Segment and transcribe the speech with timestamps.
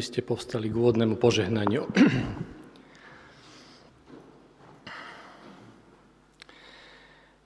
[0.00, 1.84] Aby ste povstali k úvodnému požehnaniu.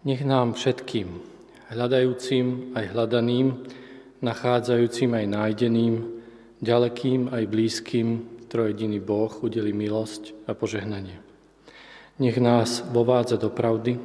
[0.07, 1.19] Nech nám všetkým,
[1.75, 3.59] hľadajúcim aj hľadaným,
[4.23, 5.95] nachádzajúcim aj nájdeným,
[6.63, 11.19] ďalekým aj blízkym, trojediný Boh udeli milosť a požehnanie.
[12.23, 13.99] Nech nás vovádza do pravdy,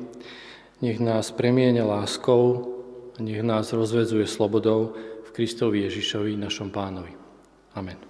[0.82, 2.66] nech nás premieňa láskou
[3.14, 7.14] a nech nás rozvezuje slobodou v Kristovi Ježišovi, našom pánovi.
[7.78, 8.09] Amen.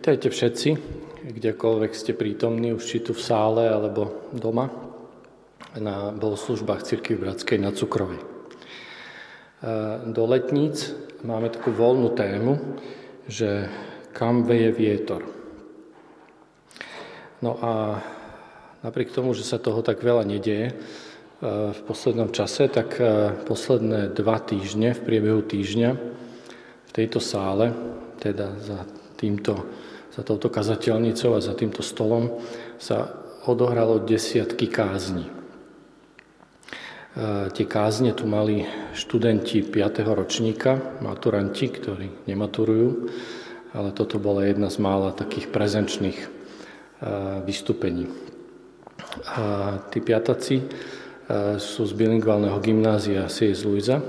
[0.00, 0.68] Vítajte všetci,
[1.28, 4.72] kdekoľvek ste prítomní, už či tu v sále alebo doma,
[5.76, 8.16] na bohoslužbách Cirkvi Bratskej na Cukrovej.
[10.08, 12.80] Do letníc máme takú voľnú tému,
[13.28, 13.68] že
[14.16, 15.20] kam veje vietor.
[17.44, 18.00] No a
[18.80, 20.80] napriek tomu, že sa toho tak veľa nedieje
[21.44, 22.96] v poslednom čase, tak
[23.44, 25.90] posledné dva týždne, v priebehu týždňa,
[26.88, 27.76] v tejto sále,
[28.16, 28.88] teda za
[29.20, 29.68] týmto,
[30.10, 32.42] za touto kazateľnicou a za týmto stolom
[32.82, 33.14] sa
[33.46, 35.26] odohralo desiatky kázni.
[35.26, 35.30] E,
[37.54, 40.02] tie kázne tu mali študenti 5.
[40.04, 42.88] ročníka, maturanti, ktorí nematurujú,
[43.70, 46.28] ale toto bola jedna z mála takých prezenčných e,
[47.46, 48.10] vystúpení.
[49.30, 50.64] A tí piataci e,
[51.56, 53.62] sú z bilingválneho gymnázia C.S.
[53.62, 54.02] Luisa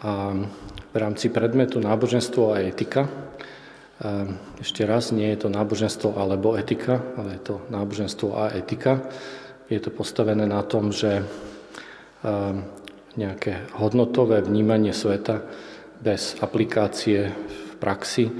[0.00, 0.32] a
[0.88, 3.27] v rámci predmetu náboženstvo a etika
[4.62, 9.02] ešte raz, nie je to náboženstvo alebo etika, ale je to náboženstvo a etika.
[9.66, 11.26] Je to postavené na tom, že
[12.22, 12.62] ehm,
[13.18, 15.42] nejaké hodnotové vnímanie sveta
[15.98, 18.30] bez aplikácie v praxi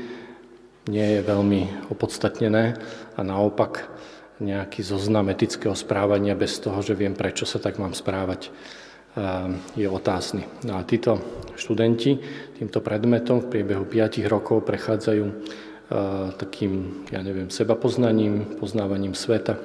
[0.87, 2.79] nie je veľmi opodstatnené
[3.19, 3.91] a naopak
[4.39, 8.78] nejaký zoznam etického správania bez toho, že viem, prečo sa tak mám správať, ehm,
[9.75, 10.47] je otázny.
[10.63, 11.19] No a títo
[11.59, 12.23] študenti
[12.55, 15.25] týmto predmetom v priebehu 5 rokov prechádzajú
[16.39, 19.59] takým, ja neviem, sebapoznaním, poznávaním sveta,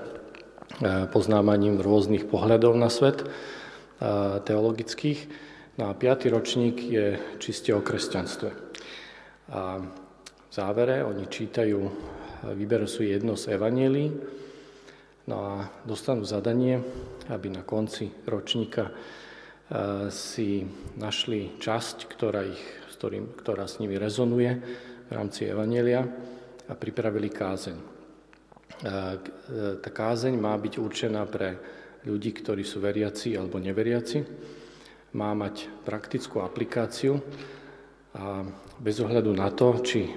[1.14, 3.28] poznávaním rôznych pohľadov na svet
[4.48, 5.20] teologických.
[5.78, 8.50] No a piatý ročník je čiste o kresťanstve.
[9.54, 11.82] A v závere oni čítajú,
[12.54, 14.10] vyberú si jedno z evanílií,
[15.30, 16.78] no a dostanú zadanie,
[17.30, 18.94] aby na konci ročníka
[20.12, 20.68] si
[21.00, 24.52] našli časť, ktorá, ich, s ktorým, ktorá s nimi rezonuje
[25.08, 26.04] v rámci Evanielia
[26.68, 27.78] a pripravili kázeň.
[27.80, 27.86] E,
[29.80, 31.58] tá kázeň má byť určená pre
[32.04, 34.20] ľudí, ktorí sú veriaci alebo neveriaci.
[35.16, 37.22] Má mať praktickú aplikáciu
[38.14, 38.44] a
[38.78, 40.10] bez ohľadu na to, či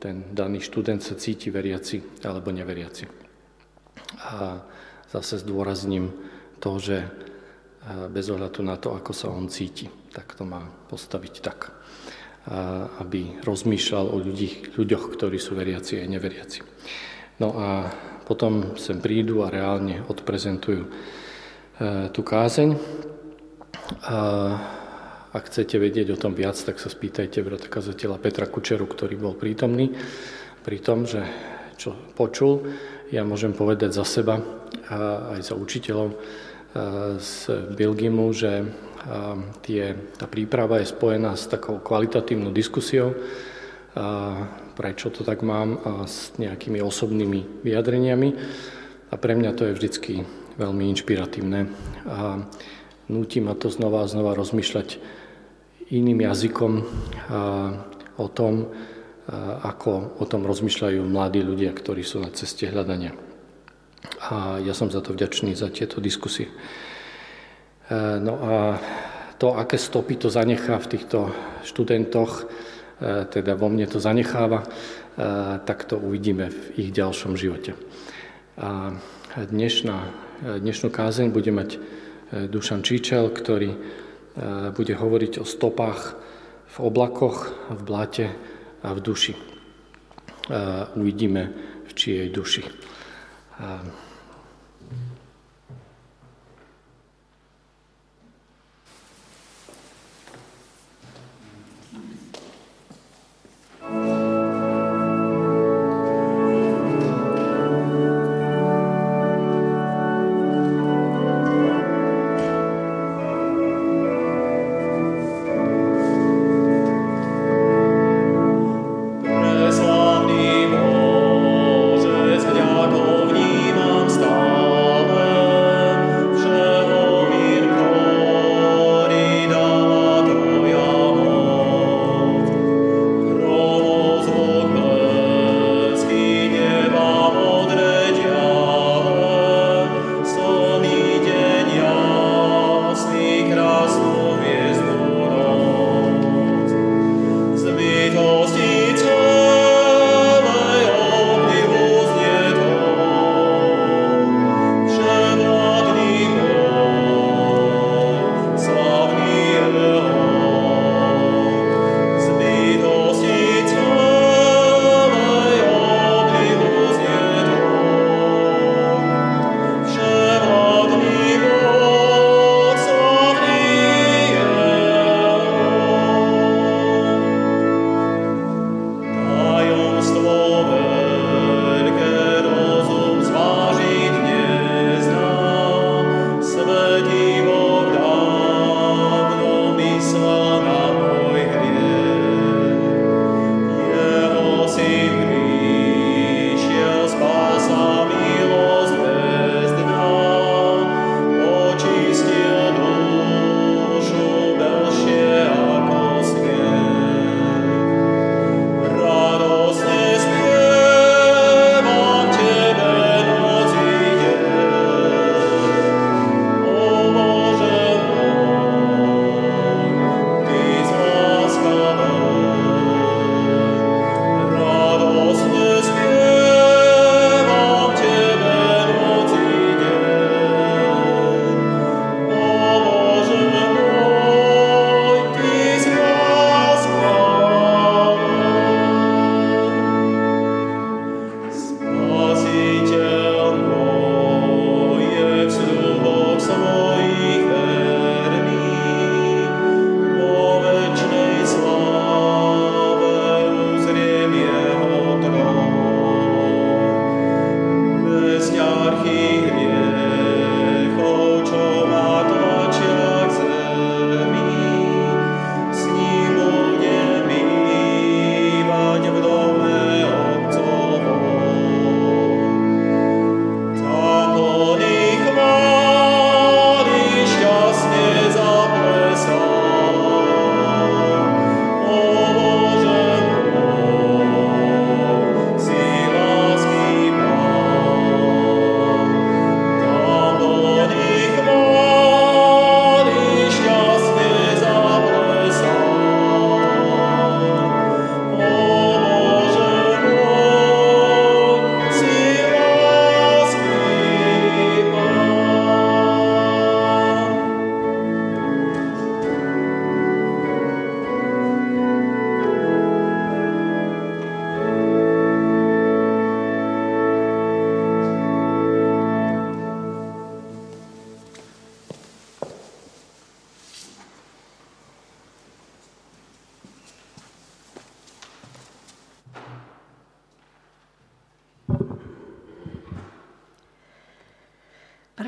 [0.00, 3.04] ten daný študent sa cíti veriaci alebo neveriaci.
[4.32, 4.64] A
[5.12, 6.10] zase zdôrazním
[6.58, 7.04] to, že
[8.12, 9.88] bez ohľadu na to, ako sa on cíti.
[10.12, 11.72] Tak to má postaviť tak,
[13.00, 16.60] aby rozmýšľal o ľudí, ľuďoch, ktorí sú veriaci a neveriaci.
[17.40, 17.88] No a
[18.28, 20.90] potom sem prídu a reálne odprezentujú e,
[22.12, 22.76] tú kázeň.
[24.06, 24.18] A
[25.32, 29.34] ak chcete vedieť o tom viac, tak sa spýtajte brata kazateľa Petra Kučeru, ktorý bol
[29.34, 29.94] prítomný
[30.62, 31.24] pri tom, že
[31.80, 32.70] čo počul.
[33.08, 34.38] Ja môžem povedať za seba
[34.92, 36.14] a aj za učiteľov,
[37.18, 37.32] z
[37.74, 38.62] Bilgimu, že
[39.66, 43.16] tie, tá príprava je spojená s takou kvalitatívnou diskusiou,
[44.78, 48.30] prečo to tak mám, a s nejakými osobnými vyjadreniami.
[49.10, 50.12] A pre mňa to je vždycky
[50.54, 51.60] veľmi inšpiratívne.
[52.06, 52.38] A
[53.10, 55.02] núti ma to znova a znova rozmýšľať
[55.90, 56.72] iným jazykom
[58.14, 58.70] o tom,
[59.66, 63.29] ako o tom rozmýšľajú mladí ľudia, ktorí sú na ceste hľadania
[64.20, 66.48] a ja som za to vďačný, za tieto diskusie.
[66.48, 66.52] E,
[68.20, 68.54] no a
[69.36, 71.18] to, aké stopy to zanechá v týchto
[71.64, 72.44] študentoch,
[73.00, 74.66] e, teda vo mne to zanecháva, e,
[75.64, 77.76] tak to uvidíme v ich ďalšom živote.
[78.60, 78.92] A
[79.36, 79.96] dnešná,
[80.60, 81.80] dnešnú kázeň bude mať
[82.52, 83.72] Dušan Číčel, ktorý
[84.76, 86.12] bude hovoriť o stopách
[86.68, 88.26] v oblakoch, v blate
[88.84, 89.34] a v duši.
[90.92, 91.42] Uvidíme,
[91.88, 92.62] v čijej duši.
[93.60, 93.92] Um,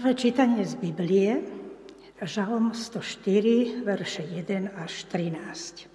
[0.03, 1.47] Prvé čítanie z Biblie,
[2.19, 5.87] Žalom 104, verše 1 až 13.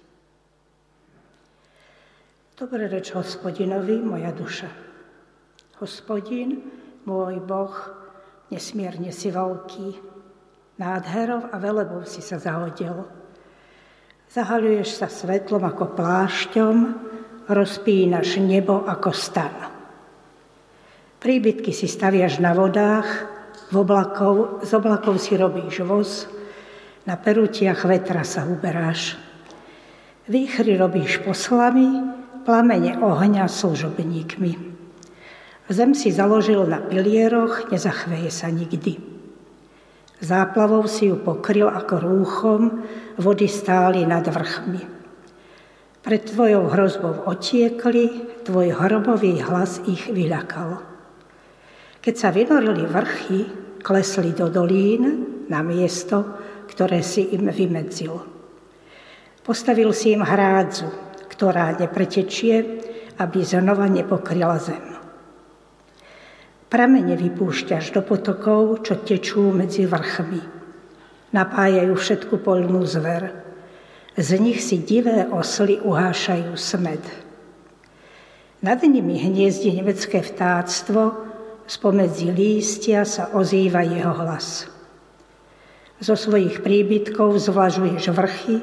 [2.56, 4.72] Dobre reč hospodinovi, moja duša.
[5.84, 6.56] Hospodin,
[7.04, 7.76] môj Boh,
[8.48, 10.00] nesmierne si veľký,
[10.80, 13.04] nádherov a velebov si sa zahodil.
[14.32, 16.76] Zahaľuješ sa svetlom ako plášťom,
[17.44, 19.68] rozpínaš nebo ako stan.
[21.20, 23.36] Príbytky si staviaš na vodách,
[23.68, 26.24] v oblakov, z oblakov si robíš voz,
[27.04, 29.16] na perutiach vetra sa uberáš.
[30.28, 32.04] Výchry robíš poslami,
[32.44, 34.52] plamene ohňa služobníkmi.
[35.68, 38.96] Zem si založil na pilieroch, nezachveje sa nikdy.
[40.18, 42.60] Záplavou si ju pokryl ako rúchom,
[43.20, 44.80] vody stáli nad vrchmi.
[46.00, 48.08] Pred tvojou hrozbou otiekli,
[48.48, 50.97] tvoj hrobový hlas ich vyľakal.
[51.98, 53.40] Keď sa vynorili vrchy,
[53.82, 56.22] klesli do dolín na miesto,
[56.70, 58.14] ktoré si im vymedzil.
[59.42, 60.86] Postavil si im hrádzu,
[61.32, 62.84] ktorá nepretečie,
[63.18, 64.84] aby znova nepokryla zem.
[66.68, 70.42] Pramene vypúšťaš do potokov, čo tečú medzi vrchmi.
[71.32, 73.32] Napájajú všetku polnú zver.
[74.20, 77.00] Z nich si divé osly uhášajú smed.
[78.60, 81.27] Nad nimi hniezdi nemecké vtáctvo,
[81.68, 84.66] spomedzi lístia sa ozýva jeho hlas.
[86.00, 88.56] Zo svojich príbytkov zvlažuješ vrchy,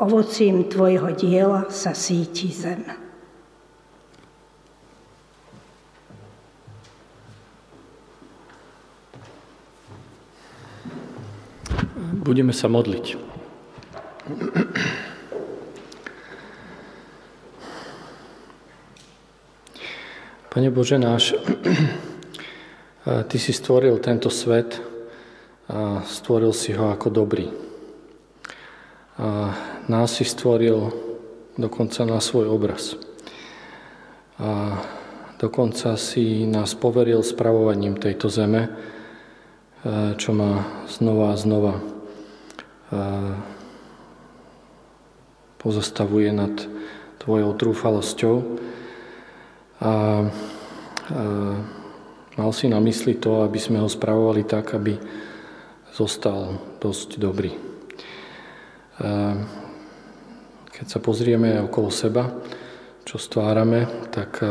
[0.00, 2.82] ovocím tvojho diela sa síti zem.
[12.24, 13.20] Budeme sa modliť.
[20.54, 21.34] Pane Bože náš,
[23.04, 24.80] Ty si stvoril tento svet
[25.68, 27.52] a stvoril si ho ako dobrý.
[29.20, 29.52] A
[29.92, 30.88] nás si stvoril
[31.60, 32.96] dokonca na svoj obraz.
[34.40, 34.80] A
[35.36, 38.72] dokonca si nás poveril spravovaním tejto zeme,
[40.16, 41.74] čo ma znova a znova
[45.60, 46.56] pozastavuje nad
[47.20, 48.36] tvojou trúfalosťou.
[49.84, 49.92] A, a
[52.34, 54.98] Mal si na mysli to, aby sme ho spravovali tak, aby
[55.94, 57.54] zostal dosť dobrý.
[60.74, 62.34] Keď sa pozrieme okolo seba,
[63.06, 64.42] čo stvárame, tak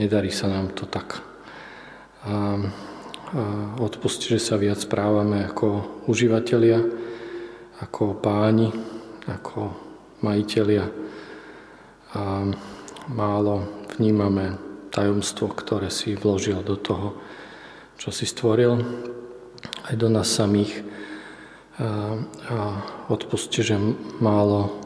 [0.00, 1.20] nedarí sa nám to tak.
[3.76, 6.80] Odpusti, že sa viac správame ako užívateľia,
[7.84, 8.72] ako páni,
[9.28, 9.76] ako
[10.24, 10.88] majiteľia.
[12.16, 12.48] A
[13.12, 17.16] málo vnímame tajomstvo, ktoré si vložil do toho,
[17.96, 18.78] čo si stvoril,
[19.90, 20.82] aj do nás samých.
[21.80, 23.80] A odpusti, že
[24.20, 24.76] málo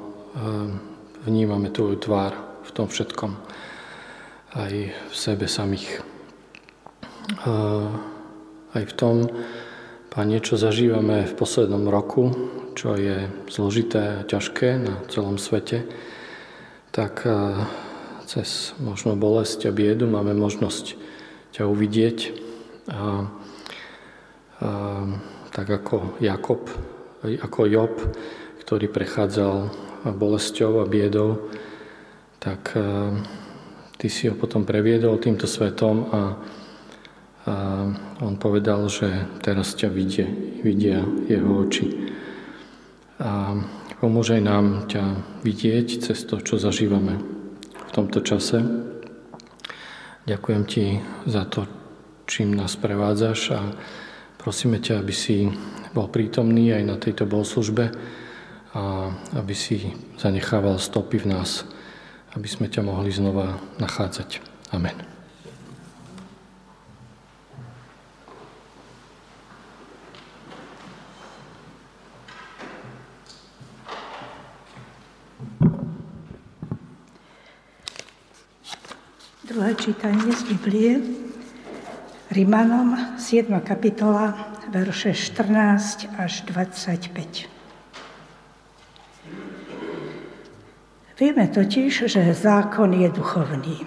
[1.27, 3.35] vnímame Tvoju tvár v tom všetkom,
[4.55, 6.05] aj v sebe samých.
[8.75, 9.27] Aj v tom,
[10.15, 12.31] Pane, čo zažívame v poslednom roku,
[12.79, 15.91] čo je zložité a ťažké na celom svete,
[16.95, 17.27] tak
[18.25, 20.97] cez možno bolesť a biedu máme možnosť
[21.55, 22.19] ťa uvidieť.
[22.91, 23.29] A,
[24.59, 24.71] a,
[25.55, 26.67] tak ako Jakob,
[27.23, 27.95] ako Job,
[28.65, 29.71] ktorý prechádzal
[30.17, 31.53] bolesťou a biedou,
[32.41, 33.13] tak a,
[34.01, 36.21] ty si ho potom previedol týmto svetom a,
[37.45, 37.55] a
[38.25, 40.27] on povedal, že teraz ťa vidie,
[40.65, 41.87] vidia jeho oči.
[43.21, 43.55] A
[44.01, 45.05] pomôže nám ťa
[45.47, 47.44] vidieť cez to, čo zažívame
[47.95, 48.59] tomto čase.
[50.27, 50.99] Ďakujem ti
[51.31, 51.71] za to,
[52.27, 53.61] čím nás prevádzaš a
[54.41, 55.47] prosíme ťa, aby si
[55.95, 57.95] bol prítomný aj na tejto bohoslužbe
[58.75, 61.63] a aby si zanechával stopy v nás,
[62.35, 64.43] aby sme ťa mohli znova nachádzať.
[64.75, 65.14] Amen.
[79.85, 80.97] Čítanie z Biblie,
[82.33, 83.53] Rimanom 7.
[83.61, 84.33] kapitola,
[84.73, 87.45] verše 14 až 25.
[91.21, 93.85] Vieme totiž, že zákon je duchovný,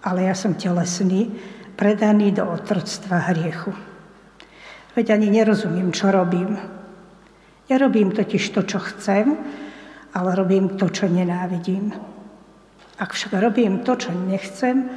[0.00, 1.28] ale ja som telesný,
[1.76, 3.76] predaný do otroctva hriechu.
[4.96, 6.56] Veď ani nerozumiem, čo robím.
[7.68, 9.36] Nerobím totiž to, čo chcem,
[10.16, 11.92] ale robím to, čo nenávidím.
[13.00, 14.92] Ak však robím to, čo nechcem,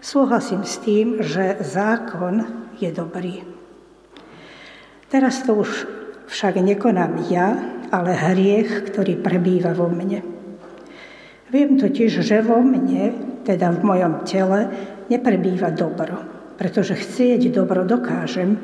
[0.00, 2.48] súhlasím s tým, že zákon
[2.80, 3.44] je dobrý.
[5.12, 5.70] Teraz to už
[6.32, 7.52] však nekonám ja,
[7.92, 10.24] ale hriech, ktorý prebýva vo mne.
[11.52, 13.12] Viem totiž, že vo mne,
[13.44, 14.72] teda v mojom tele,
[15.12, 16.16] neprebýva dobro,
[16.56, 18.56] pretože chcieť dobro dokážem,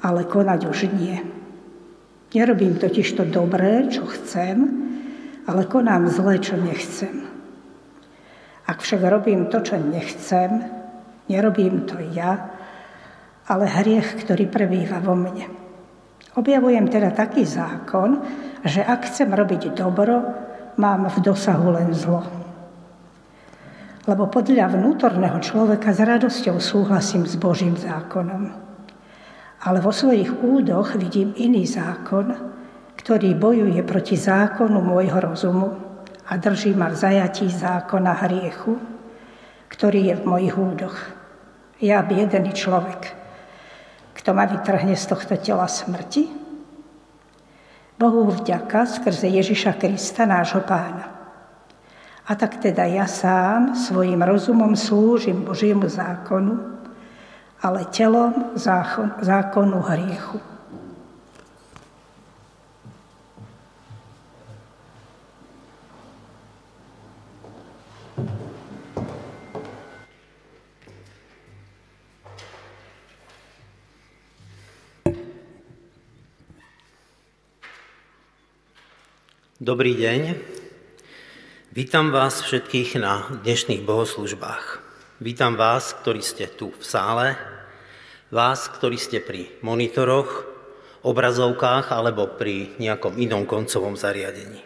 [0.00, 1.20] ale konať už nie.
[2.32, 4.64] Nerobím totiž to dobré, čo chcem,
[5.44, 7.23] ale konám zlé, čo nechcem.
[8.64, 10.64] Ak však robím to, čo nechcem,
[11.28, 12.48] nerobím to ja,
[13.44, 15.44] ale hriech, ktorý prebýva vo mne.
[16.34, 18.24] Objavujem teda taký zákon,
[18.64, 20.24] že ak chcem robiť dobro,
[20.80, 22.24] mám v dosahu len zlo.
[24.04, 28.52] Lebo podľa vnútorného človeka s radosťou súhlasím s Božím zákonom.
[29.64, 32.32] Ale vo svojich údoch vidím iný zákon,
[33.00, 35.83] ktorý bojuje proti zákonu môjho rozumu
[36.24, 38.80] a drží ma v zajatí zákona hriechu,
[39.68, 40.96] ktorý je v mojich údoch.
[41.82, 43.12] Ja biedený človek,
[44.14, 46.30] kto ma vytrhne z tohto tela smrti?
[47.98, 51.14] Bohu vďaka skrze Ježiša Krista, nášho pána.
[52.24, 56.56] A tak teda ja sám svojim rozumom slúžim Božiemu zákonu,
[57.60, 60.53] ale telom zákon, zákonu hriechu.
[79.64, 80.36] Dobrý deň.
[81.72, 84.84] Vítam vás všetkých na dnešných bohoslužbách.
[85.24, 87.32] Vítam vás, ktorí ste tu v sále,
[88.28, 90.44] vás, ktorí ste pri monitoroch,
[91.00, 94.60] obrazovkách alebo pri nejakom inom koncovom zariadení.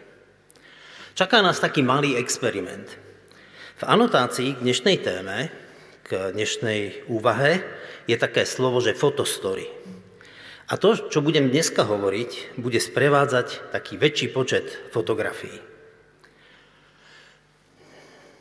[1.15, 2.91] Čaká nás taký malý experiment.
[3.79, 5.47] V anotácii k dnešnej téme,
[6.03, 7.63] k dnešnej úvahe,
[8.03, 9.63] je také slovo, že fotostory.
[10.69, 15.57] A to, čo budem dneska hovoriť, bude sprevádzať taký väčší počet fotografií.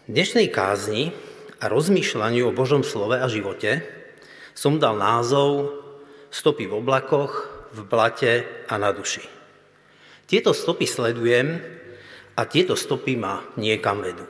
[0.05, 1.17] V dnešnej kázni
[1.57, 3.81] a rozmýšľaniu o Božom slove a živote
[4.53, 5.73] som dal názov
[6.29, 9.25] Stopy v oblakoch, v blate a na duši.
[10.29, 11.57] Tieto stopy sledujem
[12.37, 14.29] a tieto stopy ma niekam vedú.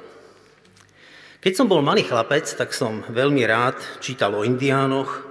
[1.42, 5.26] Keď som bol malý chlapec, tak som veľmi rád čítal o indiánoch,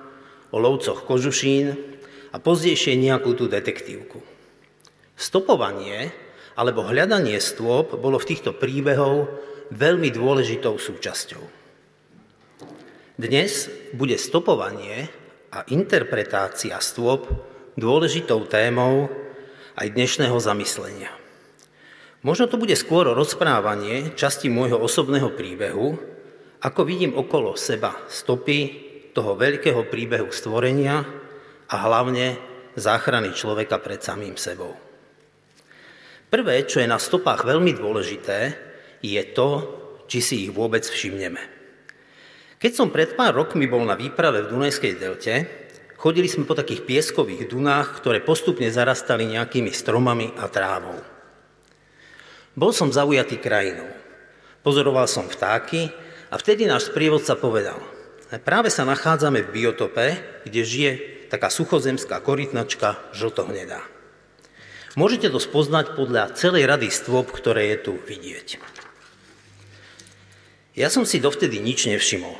[0.51, 1.96] o lovcoch kožušín,
[2.38, 4.21] a pozdejšie nejakú tú detektívku.
[5.17, 6.13] Stopovanie
[6.54, 9.26] alebo hľadanie stôp bolo v týchto príbehov
[9.73, 11.41] veľmi dôležitou súčasťou.
[13.17, 15.10] Dnes bude stopovanie
[15.50, 17.26] a interpretácia stôp
[17.73, 19.10] dôležitou témou
[19.73, 21.10] aj dnešného zamyslenia.
[22.21, 25.97] Možno to bude skôr rozprávanie časti môjho osobného príbehu,
[26.62, 28.86] ako vidím okolo seba stopy
[29.17, 31.16] toho veľkého príbehu stvorenia,
[31.67, 32.39] a hlavne
[32.77, 34.75] záchrany človeka pred samým sebou.
[36.27, 38.39] Prvé, čo je na stopách veľmi dôležité,
[38.99, 39.49] je to,
[40.12, 41.39] či si ich vôbec všimneme.
[42.58, 45.34] Keď som pred pár rokmi bol na výprave v Dunajskej delte,
[45.95, 50.97] chodili sme po takých pieskových dunách, ktoré postupne zarastali nejakými stromami a trávou.
[52.58, 53.88] Bol som zaujatý krajinou.
[54.65, 55.93] Pozoroval som vtáky
[56.34, 57.77] a vtedy náš sprievodca povedal,
[58.41, 60.08] práve sa nachádzame v biotope,
[60.43, 60.91] kde žije
[61.27, 63.83] taká suchozemská korytnačka žltohnedá.
[64.97, 68.57] Môžete to spoznať podľa celej rady stôp, ktoré je tu vidieť.
[70.73, 72.33] Ja som si dovtedy nič nevšimol.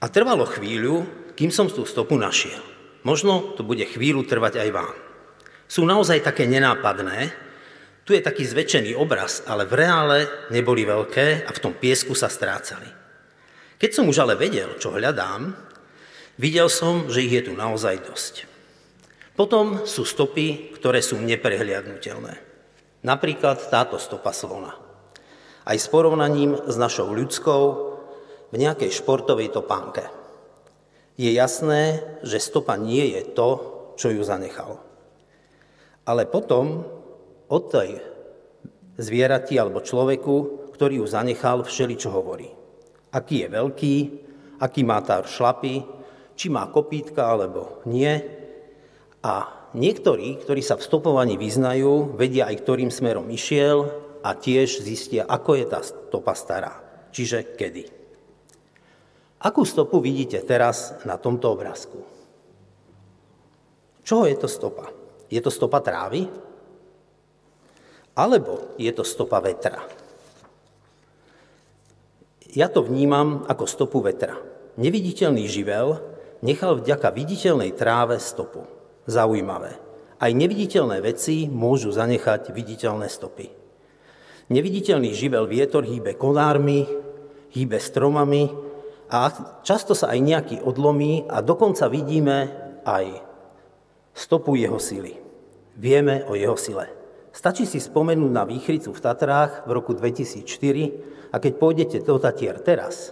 [0.00, 1.04] A trvalo chvíľu,
[1.36, 2.60] kým som tú stopu našiel.
[3.04, 4.96] Možno to bude chvíľu trvať aj vám.
[5.68, 7.32] Sú naozaj také nenápadné,
[8.04, 10.18] tu je taký zväčšený obraz, ale v reále
[10.52, 12.88] neboli veľké a v tom piesku sa strácali.
[13.80, 15.56] Keď som už ale vedel, čo hľadám,
[16.34, 18.34] Videl som, že ich je tu naozaj dosť.
[19.38, 22.34] Potom sú stopy, ktoré sú neprehliadnutelné.
[23.06, 24.74] Napríklad táto stopa slona.
[25.62, 27.62] Aj s porovnaním s našou ľudskou
[28.50, 30.06] v nejakej športovej topánke.
[31.14, 33.50] Je jasné, že stopa nie je to,
[33.94, 34.82] čo ju zanechalo.
[36.02, 36.82] Ale potom
[37.46, 38.02] od tej
[38.98, 42.50] zvierati alebo človeku, ktorý ju zanechal, všeli čo hovorí.
[43.14, 43.94] Aký je veľký,
[44.58, 45.93] aký má tár šlapy,
[46.34, 48.20] či má kopítka alebo nie.
[49.24, 53.88] A niektorí, ktorí sa v stopovaní vyznajú, vedia aj, ktorým smerom išiel
[54.20, 56.72] a tiež zistia, ako je tá stopa stará,
[57.10, 57.84] čiže kedy.
[59.44, 62.00] Akú stopu vidíte teraz na tomto obrázku?
[64.04, 64.88] Čoho je to stopa?
[65.28, 66.24] Je to stopa trávy?
[68.14, 69.84] Alebo je to stopa vetra?
[72.54, 74.38] Ja to vnímam ako stopu vetra.
[74.78, 76.13] Neviditeľný živel,
[76.44, 78.68] nechal vďaka viditeľnej tráve stopu.
[79.08, 79.80] Zaujímavé.
[80.20, 83.50] Aj neviditeľné veci môžu zanechať viditeľné stopy.
[84.52, 86.84] Neviditeľný živel vietor hýbe konármi,
[87.56, 88.52] hýbe stromami
[89.08, 89.32] a
[89.64, 92.52] často sa aj nejaký odlomí a dokonca vidíme
[92.84, 93.24] aj
[94.12, 95.16] stopu jeho sily.
[95.74, 96.86] Vieme o jeho sile.
[97.34, 102.62] Stačí si spomenúť na výchricu v Tatrách v roku 2004 a keď pôjdete do Tatier
[102.62, 103.10] teraz,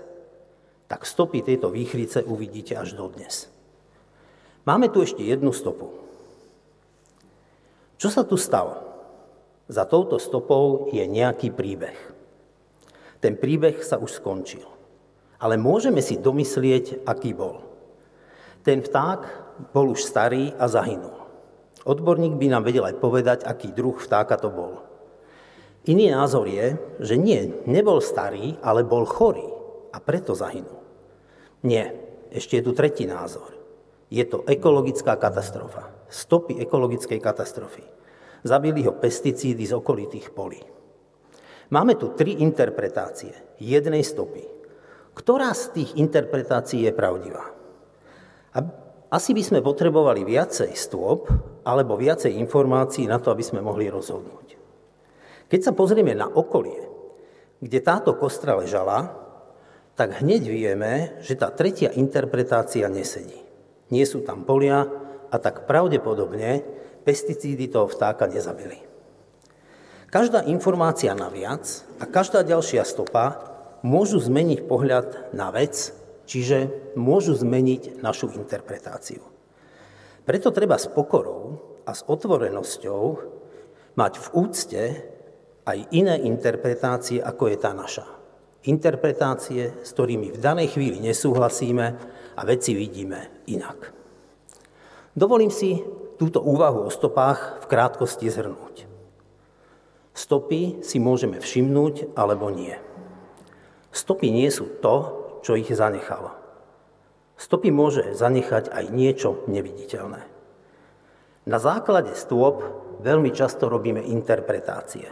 [0.92, 3.48] tak stopy tejto výchrice uvidíte až dodnes.
[4.68, 5.88] Máme tu ešte jednu stopu.
[7.96, 8.76] Čo sa tu stalo?
[9.72, 11.96] Za touto stopou je nejaký príbeh.
[13.24, 14.68] Ten príbeh sa už skončil.
[15.40, 17.64] Ale môžeme si domyslieť, aký bol.
[18.60, 19.20] Ten vták
[19.72, 21.24] bol už starý a zahynul.
[21.88, 24.84] Odborník by nám vedel aj povedať, aký druh vtáka to bol.
[25.88, 29.48] Iný názor je, že nie, nebol starý, ale bol chorý
[29.88, 30.81] a preto zahynul.
[31.62, 31.94] Nie,
[32.34, 33.54] ešte je tu tretí názor.
[34.12, 35.88] Je to ekologická katastrofa.
[36.10, 37.86] Stopy ekologickej katastrofy.
[38.42, 40.60] Zabili ho pesticídy z okolitých polí.
[41.72, 44.44] Máme tu tri interpretácie jednej stopy.
[45.16, 47.48] Ktorá z tých interpretácií je pravdivá?
[48.52, 48.58] A
[49.12, 51.28] asi by sme potrebovali viacej stôp
[51.64, 54.56] alebo viacej informácií na to, aby sme mohli rozhodnúť.
[55.48, 56.80] Keď sa pozrieme na okolie,
[57.60, 59.21] kde táto kostra ležala,
[59.98, 63.36] tak hneď vieme, že tá tretia interpretácia nesedí.
[63.92, 64.88] Nie sú tam polia
[65.28, 66.64] a tak pravdepodobne
[67.04, 68.80] pesticídy toho vtáka nezabili.
[70.12, 71.64] Každá informácia naviac
[72.00, 76.02] a každá ďalšia stopa môžu zmeniť pohľad na vec
[76.32, 79.20] Čiže môžu zmeniť našu interpretáciu.
[80.22, 83.02] Preto treba s pokorou a s otvorenosťou
[83.98, 84.82] mať v úcte
[85.66, 88.06] aj iné interpretácie, ako je tá naša.
[88.62, 91.86] Interpretácie, s ktorými v danej chvíli nesúhlasíme
[92.38, 93.90] a veci vidíme inak.
[95.18, 95.82] Dovolím si
[96.14, 98.86] túto úvahu o stopách v krátkosti zhrnúť.
[100.14, 102.78] Stopy si môžeme všimnúť alebo nie.
[103.90, 104.94] Stopy nie sú to,
[105.42, 106.30] čo ich zanechalo.
[107.34, 110.22] Stopy môže zanechať aj niečo neviditeľné.
[111.50, 112.62] Na základe stôp
[113.02, 115.10] veľmi často robíme interpretácie,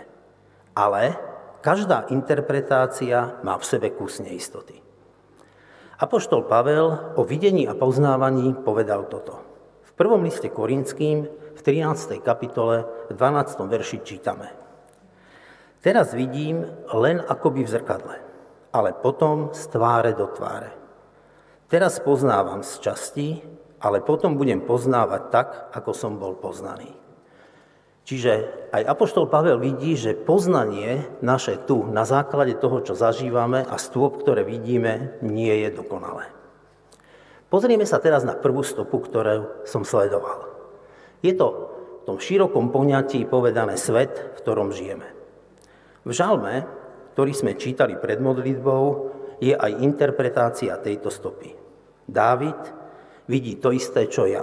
[0.79, 1.19] ale
[1.61, 4.81] každá interpretácia má v sebe kus neistoty.
[6.01, 9.45] Apoštol Pavel o videní a poznávaní povedal toto.
[9.85, 12.25] V prvom liste Korinským v 13.
[12.25, 13.69] kapitole v 12.
[13.69, 14.49] verši čítame.
[15.85, 16.65] Teraz vidím
[16.97, 18.17] len akoby v zrkadle–
[18.71, 20.71] ale potom z tváre do tváre.
[21.71, 23.29] Teraz poznávam z časti,
[23.83, 26.91] ale potom budem poznávať tak, ako som bol poznaný.
[28.09, 28.33] Čiže
[28.75, 34.19] aj Apoštol Pavel vidí, že poznanie naše tu na základe toho, čo zažívame a stôp,
[34.19, 36.27] ktoré vidíme, nie je dokonalé.
[37.53, 40.49] Pozrieme sa teraz na prvú stopu, ktorú som sledoval.
[41.21, 41.49] Je to
[42.03, 45.07] v tom širokom poňatí povedané svet, v ktorom žijeme.
[46.03, 46.81] V žalme
[47.21, 48.85] ktorý sme čítali pred modlitbou,
[49.45, 51.53] je aj interpretácia tejto stopy.
[52.09, 52.57] Dávid
[53.29, 54.41] vidí to isté, čo ja.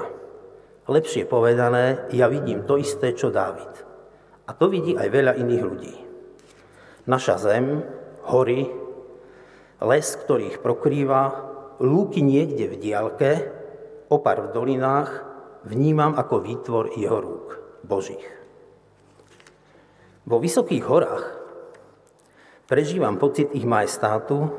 [0.87, 3.83] Lepšie povedané, ja vidím to isté, čo Dávid.
[4.47, 5.95] A to vidí aj veľa iných ľudí.
[7.11, 7.83] Naša zem,
[8.31, 8.71] hory,
[9.83, 11.23] les, ktorý ich prokrýva,
[11.83, 13.31] lúky niekde v diálke,
[14.07, 15.11] opar v dolinách,
[15.67, 17.47] vnímam ako výtvor jeho rúk,
[17.83, 18.23] Božích.
[20.23, 21.37] Vo vysokých horách
[22.67, 24.51] Prežívam pocit ich majestátu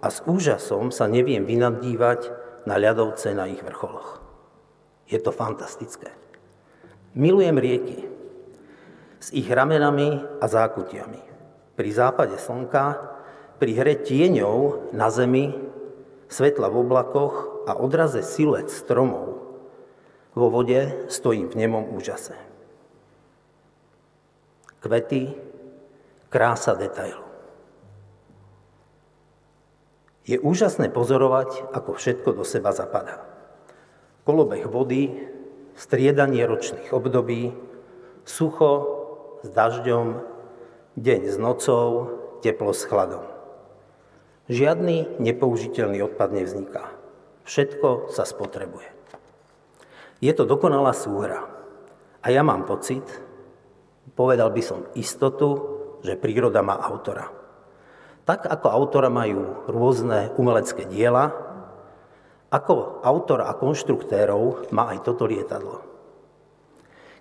[0.00, 2.32] a s úžasom sa neviem vynadívať
[2.64, 4.19] na ľadovce na ich vrcholoch.
[5.10, 6.14] Je to fantastické.
[7.18, 8.06] Milujem rieky
[9.18, 11.22] s ich ramenami a zákutiami.
[11.74, 13.10] Pri západe slnka,
[13.58, 15.50] pri hre tieňov na zemi,
[16.30, 19.42] svetla v oblakoch a odraze siluet stromov
[20.30, 22.38] vo vode stojím v nemom úžase.
[24.80, 25.34] Kvety,
[26.30, 27.26] krása detailu.
[30.24, 33.29] Je úžasné pozorovať, ako všetko do seba zapadá.
[34.24, 35.32] Kolobeh vody,
[35.72, 37.56] striedanie ročných období,
[38.28, 38.70] sucho
[39.40, 40.20] s dažďom,
[41.00, 41.88] deň s nocou,
[42.44, 43.24] teplo s chladom.
[44.52, 46.84] Žiadny nepoužiteľný odpad nevzniká.
[47.48, 48.92] Všetko sa spotrebuje.
[50.20, 51.48] Je to dokonalá súhra.
[52.20, 53.06] A ja mám pocit,
[54.12, 57.32] povedal by som istotu, že príroda má autora.
[58.28, 61.49] Tak ako autora majú rôzne umelecké diela,
[62.50, 65.86] ako autora a konštruktérov má aj toto lietadlo.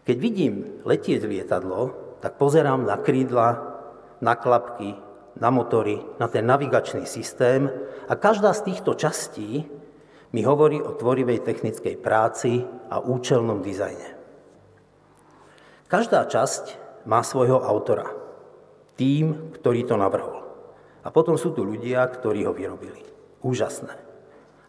[0.10, 3.78] Keď vidím letieť lietadlo, tak pozerám na krídla,
[4.26, 4.98] na klapky,
[5.38, 7.70] na motory, na ten navigačný systém
[8.10, 9.70] a každá z týchto častí
[10.34, 14.18] mi hovorí o tvorivej technickej práci a účelnom dizajne.
[15.90, 16.64] Každá časť
[17.06, 18.10] má svojho autora,
[18.98, 20.42] tým, ktorý to navrhol.
[21.06, 23.02] A potom sú tu ľudia, ktorí ho vyrobili.
[23.42, 24.09] Úžasné.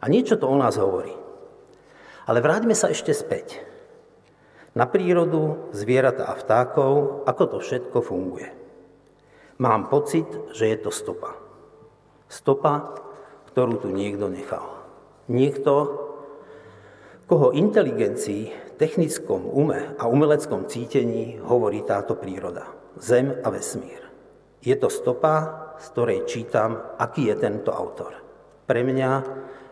[0.00, 1.12] A niečo to o nás hovorí.
[2.24, 3.60] Ale vráťme sa ešte späť.
[4.72, 8.48] Na prírodu, zvieratá a vtákov, ako to všetko funguje.
[9.60, 10.24] Mám pocit,
[10.56, 11.36] že je to stopa.
[12.30, 12.96] Stopa,
[13.50, 14.78] ktorú tu niekto nechal.
[15.26, 15.72] Niekto,
[17.26, 22.64] koho inteligencii, technickom ume a umeleckom cítení hovorí táto príroda,
[22.96, 24.00] zem a vesmír.
[24.64, 28.16] Je to stopa, z ktorej čítam, aký je tento autor.
[28.64, 29.10] Pre mňa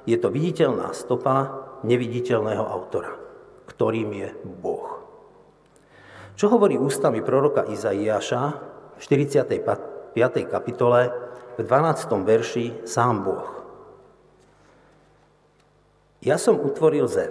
[0.08, 3.12] je to viditeľná stopa neviditeľného autora,
[3.68, 4.28] ktorým je
[4.64, 5.04] Boh.
[6.32, 8.42] Čo hovorí ústami proroka Izaiáša
[8.96, 10.48] v 45.
[10.48, 11.12] kapitole
[11.58, 12.24] v 12.
[12.24, 13.48] verši sám Boh.
[16.24, 17.30] Ja som utvoril zem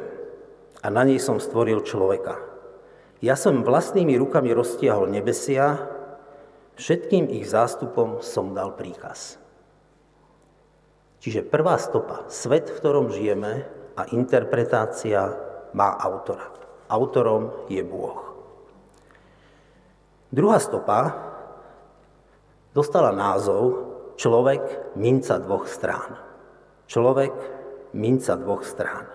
[0.86, 2.38] a na nej som stvoril človeka.
[3.26, 5.82] Ja som vlastnými rukami roztiahol nebesia,
[6.78, 9.42] všetkým ich zástupom som dal príkaz.
[11.17, 13.65] Čiže prvá stopa, svet, v ktorom žijeme
[13.97, 15.34] a interpretácia
[15.73, 16.53] má autora.
[16.88, 18.21] Autorom je Bôh.
[20.32, 20.99] Druhá stopa
[22.71, 26.17] dostala názov Človek minca dvoch strán.
[26.89, 27.34] Človek
[27.93, 29.06] minca dvoch strán.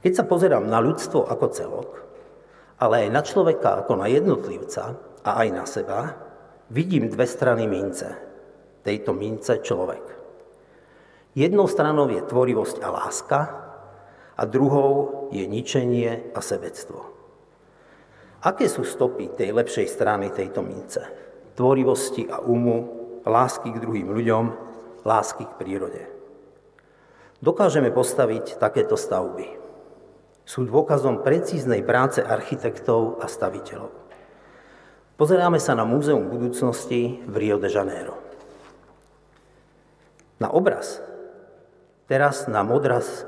[0.00, 1.90] Keď sa pozerám na ľudstvo ako celok,
[2.80, 6.16] ale aj na človeka ako na jednotlivca a aj na seba,
[6.72, 8.08] vidím dve strany mince.
[8.80, 10.15] Tejto mince človek.
[11.36, 13.40] Jednou stranou je tvorivosť a láska
[14.34, 17.12] a druhou je ničenie a sebectvo.
[18.40, 21.04] Aké sú stopy tej lepšej strany tejto mince?
[21.52, 22.88] Tvorivosti a umu,
[23.28, 24.44] lásky k druhým ľuďom,
[25.04, 26.16] lásky k prírode
[27.46, 29.46] dokážeme postaviť takéto stavby.
[30.46, 33.90] Sú dôkazom precíznej práce architektov a staviteľov.
[35.16, 38.20] Pozeráme sa na Múzeum budúcnosti v Rio de Janeiro.
[40.36, 41.00] Na obraz,
[42.06, 43.26] teraz na modraz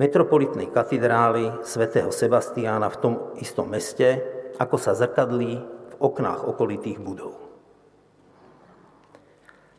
[0.00, 4.20] metropolitnej katedrály svätého Sebastiána v tom istom meste,
[4.58, 7.38] ako sa zrkadlí v oknách okolitých budov.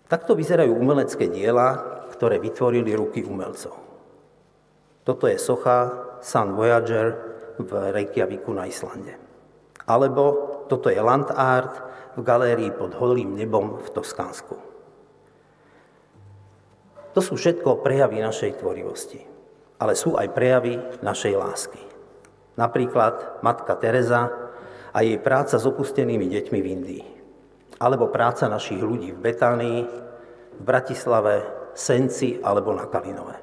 [0.05, 3.73] Takto vyzerajú umelecké diela, ktoré vytvorili ruky umelcov.
[5.01, 7.07] Toto je socha Sun Voyager
[7.61, 9.17] v Reykjaviku na Islande.
[9.85, 10.23] Alebo
[10.65, 11.77] toto je land art
[12.17, 14.64] v galérii pod holým nebom v Toskánsku.
[17.15, 19.23] To sú všetko prejavy našej tvorivosti,
[19.79, 21.79] ale sú aj prejavy našej lásky.
[22.59, 24.51] Napríklad matka Teresa
[24.91, 27.05] a jej práca s opustenými deťmi v Indii.
[27.79, 29.79] Alebo práca našich ľudí v Betánii,
[30.59, 31.43] v Bratislave,
[31.75, 33.39] Senci alebo na Kalinové.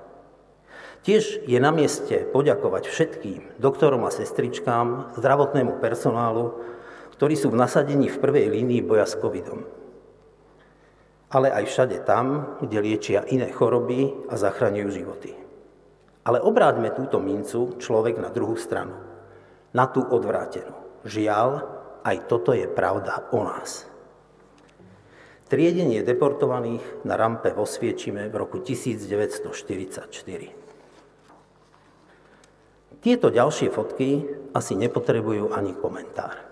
[1.04, 6.60] Tiež je na mieste poďakovať všetkým doktorom a sestričkám, zdravotnému personálu,
[7.16, 9.81] ktorí sú v nasadení v prvej línii boja s covidom.
[11.32, 15.32] Ale aj všade tam, kde liečia iné choroby a zachraňujú životy.
[16.28, 18.94] Ale obráťme túto mincu človek na druhú stranu,
[19.72, 20.76] na tú odvrátenú.
[21.08, 21.50] Žiaľ,
[22.04, 23.90] aj toto je pravda o nás
[25.52, 30.08] triedenie deportovaných na rampe vo Sviečime v roku 1944.
[33.04, 34.24] Tieto ďalšie fotky
[34.56, 36.51] asi nepotrebujú ani komentár.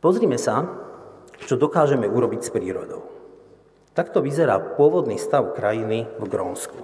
[0.00, 0.64] Pozrime sa,
[1.44, 3.04] čo dokážeme urobiť s prírodou.
[3.92, 6.80] Takto vyzerá pôvodný stav krajiny v Grónsku.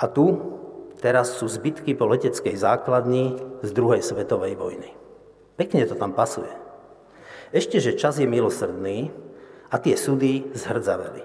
[0.00, 0.60] A tu
[1.00, 4.92] Teraz sú zbytky po leteckej základni z druhej svetovej vojny.
[5.56, 6.52] Pekne to tam pasuje.
[7.56, 9.08] Ešte, že čas je milosrdný
[9.72, 11.24] a tie súdy zhrdzaveli.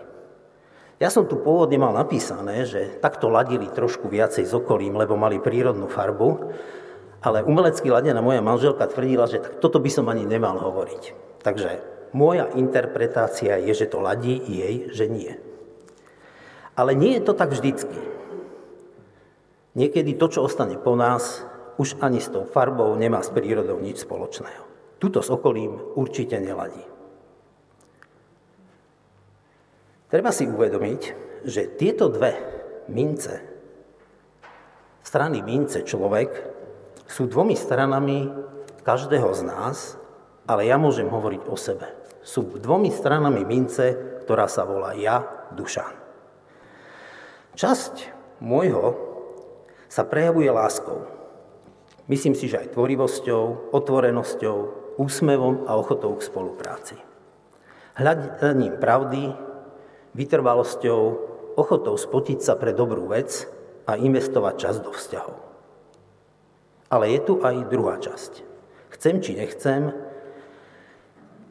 [0.95, 5.43] Ja som tu pôvodne mal napísané, že takto ladili trošku viacej s okolím, lebo mali
[5.43, 6.55] prírodnú farbu,
[7.25, 11.17] ale umelecky ladená moja manželka tvrdila, že tak toto by som ani nemal hovoriť.
[11.41, 11.81] Takže
[12.13, 15.33] moja interpretácia je, že to ladí jej, že nie.
[16.77, 17.97] Ale nie je to tak vždycky.
[19.73, 21.41] Niekedy to, čo ostane po nás,
[21.81, 24.63] už ani s tou farbou nemá s prírodou nič spoločného.
[25.01, 26.79] Tuto s okolím určite neladí.
[30.07, 31.01] Treba si uvedomiť,
[31.43, 32.31] že tieto dve
[32.87, 33.43] mince,
[35.03, 36.54] strany mince človek,
[37.05, 38.29] sú dvomi stranami
[38.85, 39.77] každého z nás,
[40.45, 41.89] ale ja môžem hovoriť o sebe.
[42.25, 45.85] Sú dvomi stranami mince, ktorá sa volá ja, duša.
[47.53, 48.97] Časť môjho
[49.85, 51.05] sa prejavuje láskou.
[52.09, 54.57] Myslím si, že aj tvorivosťou, otvorenosťou,
[54.97, 56.97] úsmevom a ochotou k spolupráci.
[57.95, 59.31] Hľadaním pravdy,
[60.13, 61.01] vytrvalosťou,
[61.55, 63.47] ochotou spotiť sa pre dobrú vec
[63.87, 65.44] a investovať čas do vzťahov.
[66.89, 68.45] Ale je tu aj druhá časť.
[68.93, 69.91] Chcem či nechcem,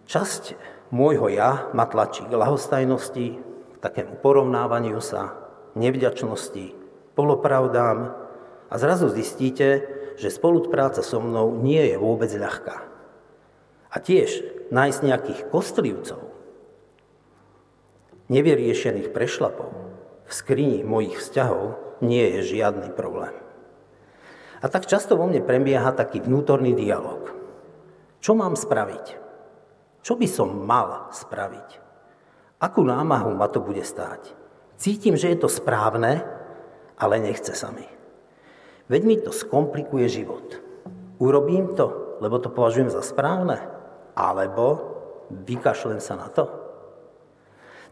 [0.06, 0.56] časť
[0.94, 5.36] môjho ja ma tlačí k lahostajnosti, k takému porovnávaniu sa,
[5.74, 6.72] nevďačnosti,
[7.18, 8.14] polopravdám
[8.70, 12.86] a zrazu zistíte, že spolupráca so mnou nie je vôbec ľahká.
[13.90, 16.22] A tiež nájsť nejakých kostlivcov,
[18.30, 19.70] nevyriešených prešlapov
[20.24, 23.43] v skrini mojich vzťahov nie je žiadny problém.
[24.62, 27.32] A tak často vo mne prebieha taký vnútorný dialog.
[28.22, 29.06] Čo mám spraviť?
[30.04, 31.68] Čo by som mal spraviť?
[32.60, 34.36] Akú námahu ma to bude stáť?
[34.76, 36.24] Cítim, že je to správne,
[37.00, 37.84] ale nechce sa mi.
[38.88, 40.60] Veď mi to skomplikuje život.
[41.16, 43.64] Urobím to, lebo to považujem za správne,
[44.12, 44.94] alebo
[45.32, 46.48] vykašlem sa na to.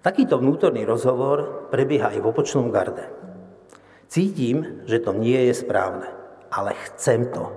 [0.02, 3.06] Takýto vnútorný rozhovor prebieha aj v opočnom garde.
[4.10, 6.10] Cítim, že to nie je správne,
[6.52, 7.48] ale chcem to.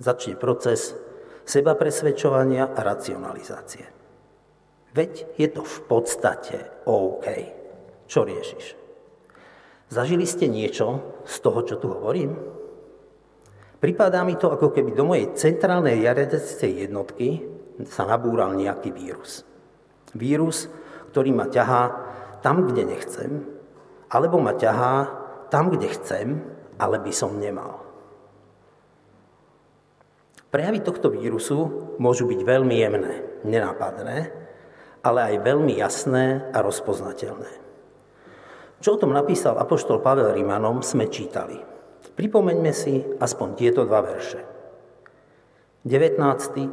[0.00, 0.92] Začne proces
[1.48, 3.84] seba presvedčovania a racionalizácie.
[4.92, 7.26] Veď je to v podstate OK.
[8.10, 8.64] Čo riešiš?
[9.90, 12.36] Zažili ste niečo z toho, čo tu hovorím?
[13.80, 17.42] Pripadá mi to, ako keby do mojej centrálnej jariadecej jednotky
[17.88, 19.42] sa nabúral nejaký vírus.
[20.12, 20.68] Vírus,
[21.10, 21.82] ktorý ma ťahá
[22.44, 23.30] tam, kde nechcem,
[24.10, 25.19] alebo ma ťahá
[25.50, 26.40] tam, kde chcem,
[26.78, 27.82] ale by som nemal.
[30.50, 34.34] Prejavy tohto vírusu môžu byť veľmi jemné, nenápadné,
[35.02, 37.50] ale aj veľmi jasné a rozpoznateľné.
[38.80, 41.60] Čo o tom napísal apoštol Pavel Rimanom, sme čítali.
[42.16, 44.40] Pripomeňme si aspoň tieto dva verše.
[45.84, 46.18] 19.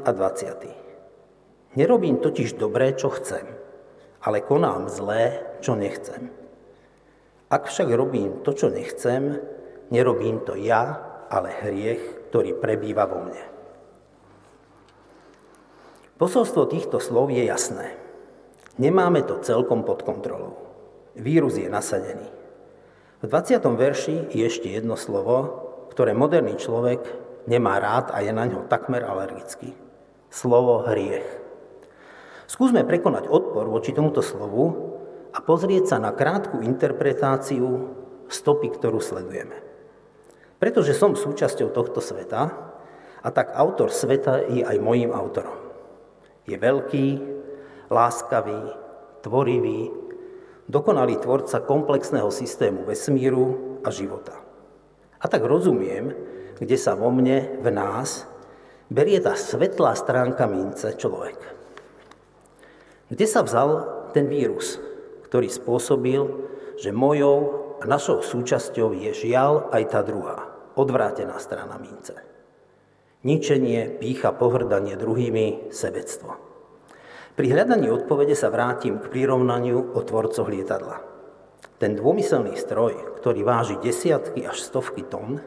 [0.04, 1.78] a 20.
[1.78, 3.46] Nerobím totiž dobré, čo chcem,
[4.24, 6.37] ale konám zlé, čo nechcem.
[7.48, 9.40] Ak však robím to, čo nechcem,
[9.88, 11.00] nerobím to ja,
[11.32, 13.44] ale hriech, ktorý prebýva vo mne.
[16.18, 17.94] Posolstvo týchto slov je jasné.
[18.82, 20.58] Nemáme to celkom pod kontrolou.
[21.16, 22.28] Vírus je nasadený.
[23.22, 23.58] V 20.
[23.74, 27.02] verši je ešte jedno slovo, ktoré moderný človek
[27.50, 29.74] nemá rád a je na ňo takmer alergický.
[30.30, 31.26] Slovo hriech.
[32.46, 34.87] Skúsme prekonať odpor voči tomuto slovu
[35.38, 37.94] a pozrieť sa na krátku interpretáciu
[38.26, 39.54] stopy, ktorú sledujeme.
[40.58, 42.74] Pretože som súčasťou tohto sveta
[43.22, 45.54] a tak autor sveta je aj mojím autorom.
[46.50, 47.08] Je veľký,
[47.94, 48.74] láskavý,
[49.22, 49.94] tvorivý,
[50.66, 54.34] dokonalý tvorca komplexného systému vesmíru a života.
[55.22, 56.18] A tak rozumiem,
[56.58, 58.26] kde sa vo mne, v nás,
[58.90, 61.38] berie tá svetlá stránka mince človek.
[63.14, 63.86] Kde sa vzal
[64.18, 64.82] ten vírus,
[65.28, 66.24] ktorý spôsobil,
[66.80, 67.38] že mojou
[67.78, 72.16] a našou súčasťou je žiaľ aj tá druhá, odvrátená strana mince.
[73.28, 76.40] Ničenie, pícha, pohrdanie druhými, sebectvo.
[77.38, 81.04] Pri hľadaní odpovede sa vrátim k prirovnaniu o tvorcoch lietadla.
[81.78, 85.44] Ten dômyselný stroj, ktorý váži desiatky až stovky tón,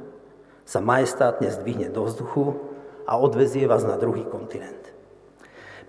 [0.62, 2.62] sa majestátne zdvihne do vzduchu
[3.10, 4.94] a odvezie vás na druhý kontinent.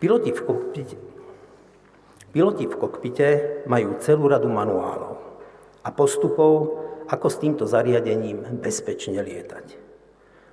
[0.01, 0.97] Piloti v kokpite,
[2.31, 3.29] piloti v kokpite
[3.67, 5.19] majú celú radu manuálov
[5.83, 6.79] a postupov,
[7.11, 9.75] ako s týmto zariadením bezpečne lietať.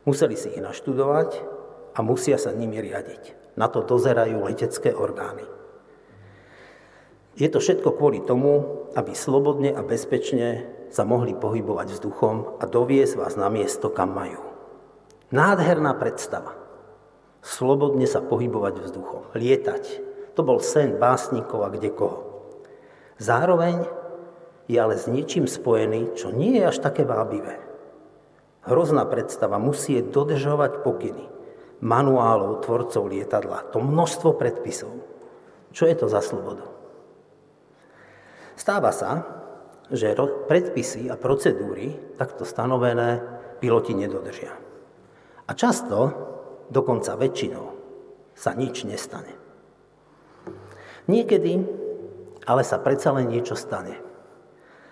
[0.05, 1.31] Museli si ich naštudovať
[1.95, 3.55] a musia sa nimi riadiť.
[3.59, 5.47] Na to dozerajú letecké orgány.
[7.39, 13.15] Je to všetko kvôli tomu, aby slobodne a bezpečne sa mohli pohybovať vzduchom a doviesť
[13.15, 14.43] vás na miesto, kam majú.
[15.31, 16.57] Nádherná predstava.
[17.45, 20.08] Slobodne sa pohybovať vzduchom, lietať.
[20.39, 22.23] To bol sen básnikov a kde koho.
[23.19, 23.83] Zároveň
[24.71, 27.59] je ale s niečím spojený, čo nie je až také vábivé.
[28.63, 31.27] Hrozná predstava musí dodržovať pokyny
[31.83, 34.95] manuálov tvorcov lietadla, to množstvo predpisov.
[35.75, 36.67] Čo je to za slobodu?
[38.55, 39.27] Stáva sa,
[39.91, 40.15] že
[40.47, 43.23] predpisy a procedúry takto stanovené
[43.59, 44.55] piloti nedodržia.
[45.49, 45.99] A často,
[46.71, 47.67] dokonca väčšinou,
[48.35, 49.38] sa nič nestane.
[51.09, 51.79] Niekedy
[52.49, 54.01] ale sa predsa len niečo stane.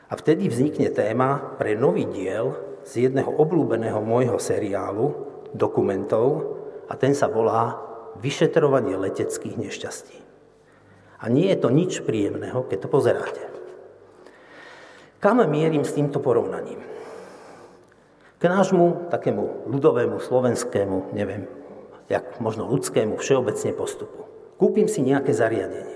[0.06, 2.52] A vtedy vznikne téma pre nový diel
[2.84, 5.16] z jedného obľúbeného môjho seriálu,
[5.56, 6.56] dokumentov,
[6.86, 7.82] a ten sa volá
[8.16, 10.16] Vyšetrovanie leteckých nešťastí.
[11.20, 13.44] A nie je to nič príjemného, keď to pozeráte.
[15.20, 16.80] Kam mierim s týmto porovnaním?
[18.36, 21.48] K nášmu takému ľudovému, slovenskému, neviem,
[22.08, 24.28] jak možno ľudskému všeobecne postupu.
[24.60, 25.95] Kúpim si nejaké zariadenie.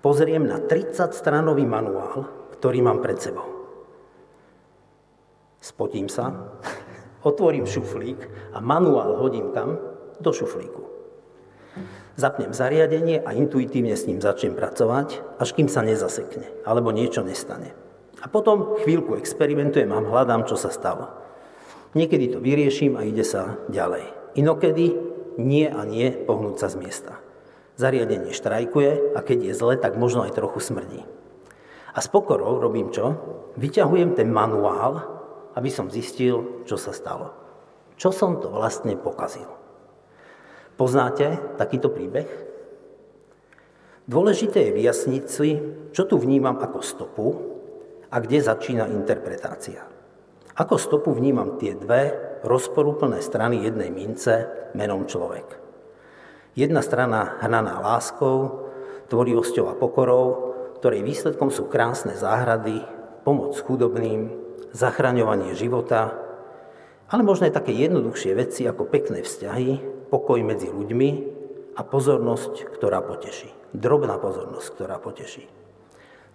[0.00, 3.46] Pozriem na 30-stranový manuál, ktorý mám pred sebou.
[5.60, 6.56] Spotím sa,
[7.20, 9.76] otvorím šuflík a manuál hodím kam?
[10.20, 10.84] Do šuflíku.
[12.20, 17.72] Zapnem zariadenie a intuitívne s ním začnem pracovať, až kým sa nezasekne, alebo niečo nestane.
[18.20, 21.08] A potom chvíľku experimentujem a hľadám, čo sa stalo.
[21.96, 24.36] Niekedy to vyrieším a ide sa ďalej.
[24.36, 24.92] Inokedy
[25.40, 27.16] nie a nie pohnúť sa z miesta.
[27.80, 31.00] Zariadenie štrajkuje a keď je zle, tak možno aj trochu smrdí.
[31.96, 33.16] A s pokorou robím čo?
[33.56, 35.00] Vyťahujem ten manuál,
[35.56, 37.32] aby som zistil, čo sa stalo.
[37.96, 39.48] Čo som to vlastne pokazil.
[40.76, 42.28] Poznáte takýto príbeh?
[44.04, 45.50] Dôležité je vyjasniť si,
[45.96, 47.28] čo tu vnímam ako stopu
[48.12, 49.88] a kde začína interpretácia.
[50.52, 52.12] Ako stopu vnímam tie dve
[52.44, 55.59] rozporúplné strany jednej mince menom človek.
[56.58, 58.66] Jedna strana hnaná láskou,
[59.06, 62.82] tvorivosťou a pokorou, ktorej výsledkom sú krásne záhrady,
[63.22, 64.32] pomoc chudobným,
[64.74, 66.14] zachraňovanie života,
[67.10, 69.70] ale možno aj také jednoduchšie veci ako pekné vzťahy,
[70.14, 71.10] pokoj medzi ľuďmi
[71.74, 73.50] a pozornosť, ktorá poteší.
[73.74, 75.46] Drobná pozornosť, ktorá poteší.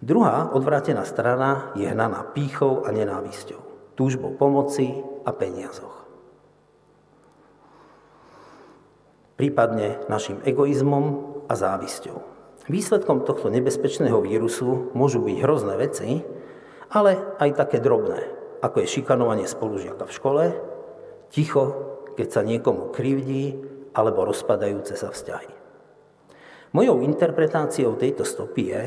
[0.04, 3.60] Druhá odvrátená strana je hnaná pýchou a nenávisťou,
[3.96, 4.92] túžbou pomoci
[5.24, 5.95] a peniazoch.
[9.36, 11.06] Prípadne našim egoizmom
[11.52, 12.18] a závisťou.
[12.72, 16.24] Výsledkom tohto nebezpečného vírusu môžu byť hrozné veci,
[16.90, 18.26] ale aj také drobné,
[18.64, 20.44] ako je šikanovanie spolužiaka v škole,
[21.30, 21.64] ticho,
[22.16, 23.60] keď sa niekomu krivdí,
[23.92, 25.52] alebo rozpadajúce sa vzťahy.
[26.76, 28.84] Mojou interpretáciou tejto stopy je,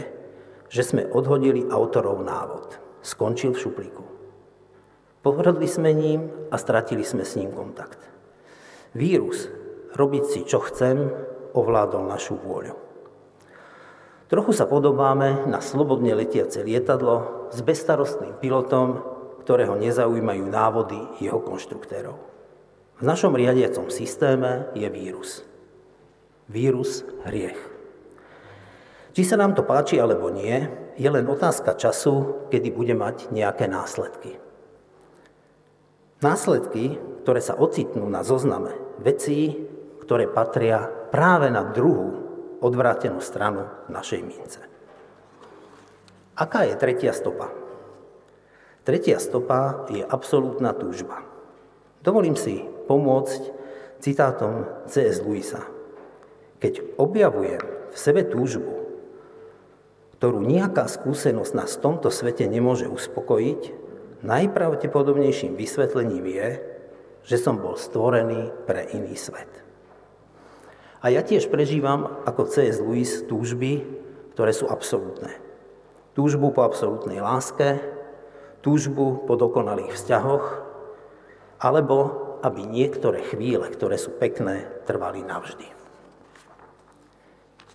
[0.69, 2.77] že sme odhodili autorov návod.
[3.01, 4.05] Skončil v šuplíku.
[5.25, 8.01] Pohrdli sme ním a stratili sme s ním kontakt.
[8.93, 9.49] Vírus,
[9.95, 11.09] robiť si čo chcem,
[11.57, 12.77] ovládol našu vôľu.
[14.29, 19.01] Trochu sa podobáme na slobodne letiace lietadlo s bezstarostným pilotom,
[19.41, 22.21] ktorého nezaujímajú návody jeho konštruktérov.
[23.01, 25.47] V našom riadiacom systéme je vírus.
[26.53, 27.57] Vírus hriech.
[29.17, 30.69] Či sa nám to páči alebo nie,
[31.01, 34.37] je len otázka času, kedy bude mať nejaké následky.
[36.21, 39.57] Následky, ktoré sa ocitnú na zozname vecí,
[40.09, 42.17] ktoré patria práve na druhú
[42.65, 44.65] odvrátenú stranu našej mince.
[46.33, 47.53] Aká je tretia stopa?
[48.89, 51.21] Tretia stopa je absolútna túžba.
[52.01, 53.53] Dovolím si pomôcť
[54.01, 55.21] citátom C.S.
[55.21, 55.69] Lewisa.
[56.57, 58.89] Keď objavujem v sebe túžbu,
[60.17, 63.61] ktorú nejaká skúsenosť nás v tomto svete nemôže uspokojiť,
[64.25, 66.49] najpravdepodobnejším vysvetlením je,
[67.29, 69.68] že som bol stvorený pre iný svet.
[70.99, 72.83] A ja tiež prežívam ako C.S.
[72.83, 73.87] Lewis túžby,
[74.35, 75.31] ktoré sú absolútne.
[76.19, 77.79] Túžbu po absolútnej láske,
[78.63, 80.45] túžbu po dokonalých vzťahoch,
[81.63, 81.97] alebo
[82.43, 85.67] aby niektoré chvíle, ktoré sú pekné, trvali navždy.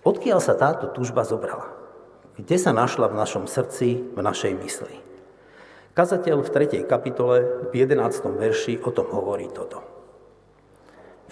[0.04, 1.84] Odkiaľ sa táto túžba zobrala?
[2.34, 4.94] kde sa našla v našom srdci, v našej mysli.
[5.94, 6.90] Kazateľ v 3.
[6.90, 7.36] kapitole
[7.70, 8.26] v 11.
[8.34, 9.93] verši o tom hovorí toto.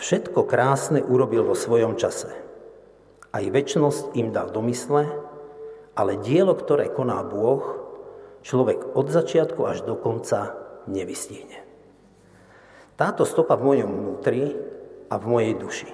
[0.02, 2.34] Všetko krásne urobil vo svojom čase.
[3.30, 5.06] Aj väčnosť im dal do mysle,
[5.94, 7.62] ale dielo, ktoré koná Bôh,
[8.42, 10.58] človek od začiatku až do konca
[10.90, 11.62] nevystihne.
[12.98, 14.58] Táto stopa v mojom vnútri
[15.06, 15.90] a v mojej duši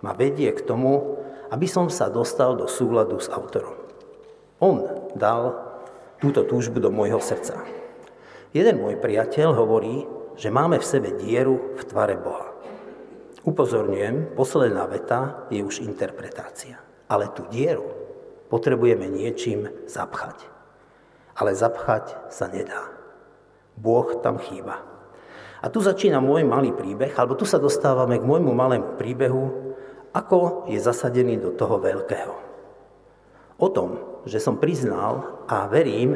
[0.00, 1.20] ma vedie k tomu,
[1.52, 3.76] aby som sa dostal do súladu s autorom.
[4.64, 4.80] On
[5.12, 5.60] dal
[6.24, 7.60] túto túžbu do môjho srdca.
[8.56, 10.08] Jeden môj priateľ hovorí,
[10.40, 12.51] že máme v sebe dieru v tvare Boha.
[13.42, 16.78] Upozorňujem, posledná veta je už interpretácia.
[17.10, 17.90] Ale tú dieru
[18.46, 20.38] potrebujeme niečím zapchať.
[21.34, 22.86] Ale zapchať sa nedá.
[23.74, 24.84] Boh tam chýba.
[25.62, 29.74] A tu začína môj malý príbeh, alebo tu sa dostávame k môjmu malému príbehu,
[30.14, 32.34] ako je zasadený do toho veľkého.
[33.58, 36.14] O tom, že som priznal a verím,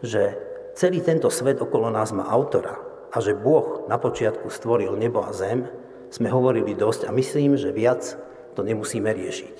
[0.00, 0.36] že
[0.76, 2.76] celý tento svet okolo nás má autora
[3.12, 5.68] a že Boh na počiatku stvoril nebo a zem,
[6.10, 8.16] sme hovorili dosť a myslím, že viac
[8.54, 9.56] to nemusíme riešiť.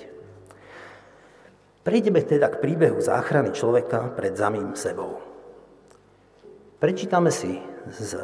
[1.83, 5.23] Prejdeme teda k príbehu záchrany človeka pred samým sebou.
[6.83, 8.19] Prečítame si z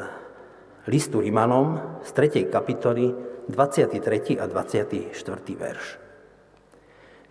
[0.85, 2.51] listu Rimanom z 3.
[2.51, 3.15] kapitoly
[3.47, 4.39] 23.
[4.39, 5.15] a 24.
[5.55, 5.85] verš.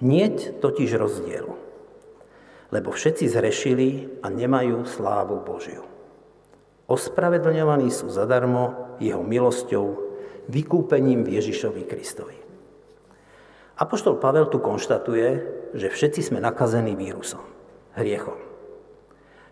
[0.02, 1.72] Nieť totiž rozdielu
[2.72, 3.88] lebo všetci zhrešili
[4.24, 5.84] a nemajú slávu Božiu.
[6.88, 10.11] Ospravedlňovaní sú zadarmo jeho milosťou,
[10.48, 12.38] vykúpením v Ježišovi Kristovi.
[13.78, 15.28] Apoštol Pavel tu konštatuje,
[15.74, 17.42] že všetci sme nakazení vírusom,
[17.98, 18.38] hriechom.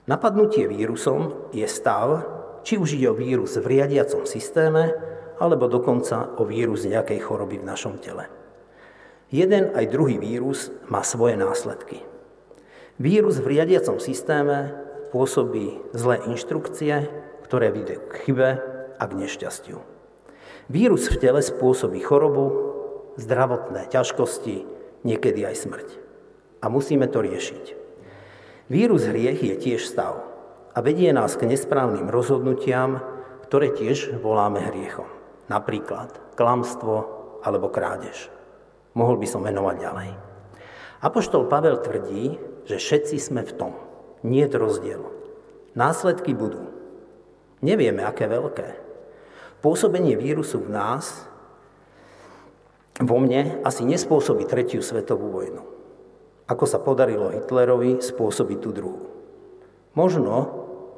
[0.07, 2.27] Napadnutie vírusom je stav,
[2.63, 4.93] či už ide o vírus v riadiacom systéme,
[5.41, 8.29] alebo dokonca o vírus nejakej choroby v našom tele.
[9.33, 12.05] Jeden aj druhý vírus má svoje následky.
[13.01, 14.77] Vírus v riadiacom systéme
[15.11, 17.09] pôsobí zlé inštrukcie,
[17.49, 18.49] ktoré vyjde k chybe
[19.01, 19.90] a k nešťastiu.
[20.71, 22.47] Vírus v tele spôsobí chorobu,
[23.19, 24.63] zdravotné ťažkosti,
[25.03, 25.89] niekedy aj smrť.
[26.63, 27.75] A musíme to riešiť.
[28.71, 30.23] Vírus hriech je tiež stav
[30.71, 33.03] a vedie nás k nesprávnym rozhodnutiam,
[33.51, 35.11] ktoré tiež voláme hriechom.
[35.51, 36.95] Napríklad klamstvo
[37.43, 38.31] alebo krádež.
[38.95, 40.11] Mohol by som menovať ďalej.
[41.03, 42.39] Apoštol Pavel tvrdí,
[42.71, 43.73] že všetci sme v tom.
[44.23, 45.09] Nie je rozdielu.
[45.75, 46.63] Následky budú.
[47.59, 48.90] Nevieme, aké veľké.
[49.61, 51.29] Pôsobenie vírusu v nás
[53.01, 55.63] vo mne asi nespôsobí tretiu svetovú vojnu.
[56.49, 59.05] Ako sa podarilo Hitlerovi spôsobiť tú druhú.
[59.93, 60.33] Možno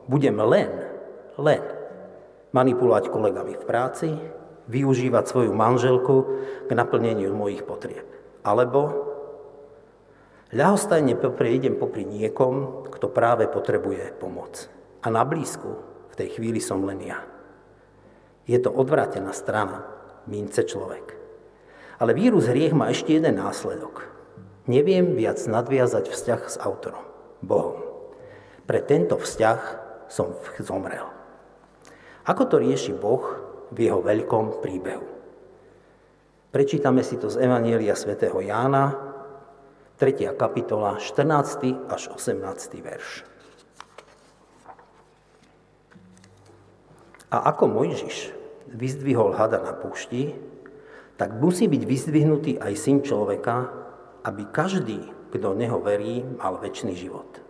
[0.06, 0.70] budem len,
[1.38, 1.62] len
[2.54, 4.08] manipulovať kolegami v práci,
[4.70, 6.16] využívať svoju manželku
[6.66, 8.06] k naplneniu mojich potrieb.
[8.46, 9.10] Alebo
[10.54, 14.70] ľahostajne prejdem popri niekom, kto práve potrebuje pomoc.
[15.02, 15.70] A na blízku
[16.12, 17.31] v tej chvíli som len ja.
[18.46, 19.86] Je to odvrátená strana
[20.26, 21.14] mince človek.
[22.02, 24.10] Ale vírus hriech má ešte jeden následok.
[24.66, 27.02] Neviem viac nadviazať vzťah s autorom,
[27.42, 27.82] Bohom.
[28.66, 29.60] Pre tento vzťah
[30.06, 31.06] som zomrel.
[32.22, 33.22] Ako to rieši Boh
[33.74, 35.06] v jeho veľkom príbehu?
[36.54, 38.92] Prečítame si to z Evanielia svätého Jána,
[39.96, 40.34] 3.
[40.36, 41.88] kapitola, 14.
[41.88, 42.38] až 18.
[42.82, 43.31] verš.
[47.32, 48.28] A ako Mojžiš
[48.68, 50.36] vyzdvihol hada na púšti,
[51.16, 53.72] tak musí byť vyzdvihnutý aj syn človeka,
[54.28, 55.00] aby každý,
[55.32, 57.40] kto neho verí, mal väčší život.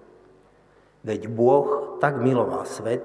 [1.02, 3.02] Veď Boh tak miloval svet,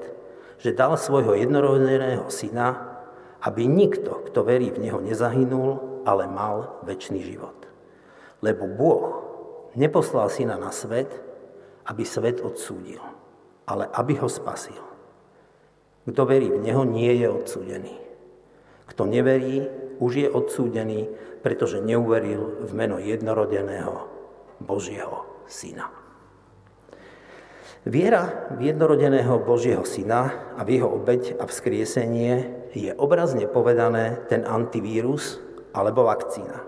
[0.62, 2.94] že dal svojho jednorodeného syna,
[3.42, 7.58] aby nikto, kto verí v Neho, nezahynul, ale mal väčší život.
[8.42, 9.06] Lebo Boh
[9.74, 11.10] neposlal syna na svet,
[11.86, 13.02] aby svet odsúdil,
[13.66, 14.87] ale aby ho spasil.
[16.08, 17.96] Kto verí v Neho, nie je odsúdený.
[18.88, 19.68] Kto neverí,
[20.00, 21.12] už je odsúdený,
[21.44, 24.08] pretože neuveril v meno jednorodeného
[24.64, 25.92] Božieho Syna.
[27.88, 34.44] Viera v jednorodeného Božieho Syna a v jeho obeď a vzkriesenie je obrazne povedané ten
[34.44, 35.40] antivírus
[35.72, 36.68] alebo vakcína.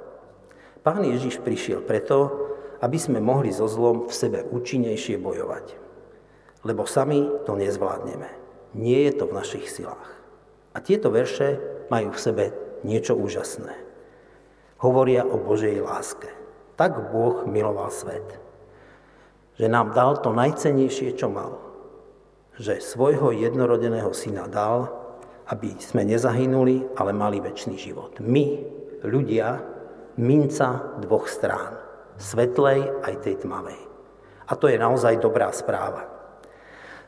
[0.80, 2.48] Pán Ježiš prišiel preto,
[2.80, 5.76] aby sme mohli so zlom v sebe účinnejšie bojovať.
[6.64, 8.39] Lebo sami to nezvládneme.
[8.78, 10.10] Nie je to v našich silách.
[10.74, 11.58] A tieto verše
[11.90, 12.46] majú v sebe
[12.86, 13.74] niečo úžasné.
[14.80, 16.30] Hovoria o Božej láske.
[16.80, 18.40] Tak Boh miloval svet,
[19.60, 21.60] že nám dal to najcenejšie, čo mal.
[22.56, 24.88] Že svojho jednorodeného syna dal,
[25.52, 28.22] aby sme nezahynuli, ale mali väčší život.
[28.24, 28.64] My,
[29.04, 29.60] ľudia,
[30.16, 31.76] minca dvoch strán.
[32.20, 33.80] Svetlej aj tej tmavej.
[34.50, 36.09] A to je naozaj dobrá správa.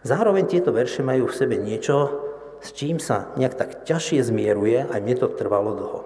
[0.02, 2.26] Zároveň tieto verše majú v sebe niečo,
[2.62, 6.02] s čím sa nejak tak ťažšie zmieruje, aj mne to trvalo dlho.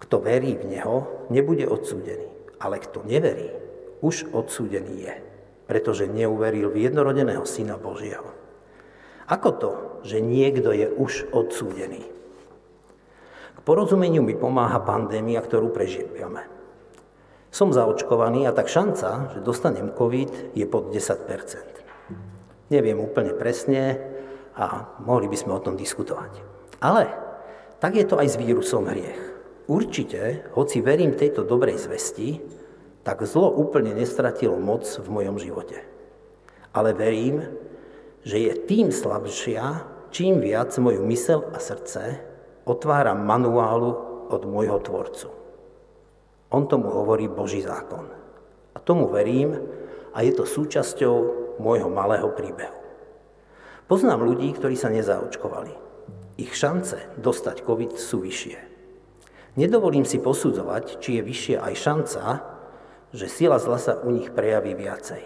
[0.00, 3.52] Kto verí v Neho, nebude odsúdený, ale kto neverí,
[4.00, 5.14] už odsúdený je,
[5.68, 8.32] pretože neuveril v jednorodeného Syna Božieho.
[9.28, 9.70] Ako to,
[10.04, 12.08] že niekto je už odsúdený?
[13.52, 16.48] K porozumeniu mi pomáha pandémia, ktorú prežívame.
[17.52, 21.81] Som zaočkovaný a tak šanca, že dostanem COVID, je pod 10
[22.72, 24.00] Neviem úplne presne,
[24.56, 26.40] a mohli by sme o tom diskutovať.
[26.80, 27.08] Ale
[27.80, 29.20] tak je to aj s vírusom hriech.
[29.70, 32.42] Určite, hoci verím tejto dobrej zvesti,
[33.02, 35.82] tak zlo úplne nestratilo moc v mojom živote.
[36.76, 37.42] Ale verím,
[38.22, 42.22] že je tým slabšia, čím viac moju mysel a srdce
[42.62, 43.90] otváram manuálu
[44.30, 45.28] od môjho Tvorcu.
[46.52, 48.06] On tomu hovorí Boží zákon.
[48.72, 49.56] A tomu verím
[50.14, 52.74] a je to súčasťou môjho malého príbehu.
[53.86, 55.78] Poznám ľudí, ktorí sa nezaočkovali.
[56.42, 58.58] Ich šance dostať COVID sú vyššie.
[59.54, 62.22] Nedovolím si posudzovať, či je vyššia aj šanca,
[63.12, 65.22] že sila zla sa u nich prejaví viacej.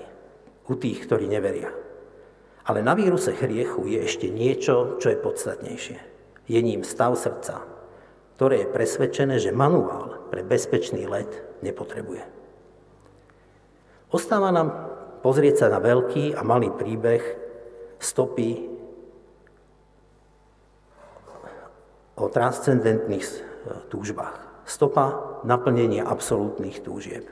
[0.67, 1.71] U tých, ktorí neveria.
[2.67, 5.99] Ale na víruse hriechu je ešte niečo, čo je podstatnejšie.
[6.51, 7.63] Je ním stav srdca,
[8.35, 11.31] ktoré je presvedčené, že manuál pre bezpečný let
[11.63, 12.27] nepotrebuje.
[14.11, 17.23] Ostáva nám pozrieť sa na veľký a malý príbeh
[18.01, 18.51] stopy
[22.17, 23.27] o transcendentných
[23.93, 24.67] túžbách.
[24.67, 27.31] stopa naplnenia absolútnych túžieb.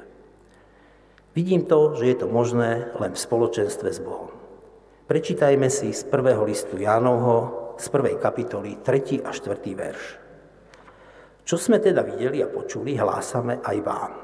[1.34, 4.30] Vidím to, že je to možné len v spoločenstve s Bohom.
[5.10, 9.26] Prečítajme si z prvého listu Jánovho, z prvej kapitoly, 3.
[9.26, 9.50] a 4.
[9.74, 10.02] verš.
[11.42, 14.23] Čo sme teda videli a počuli, hlásame aj vám.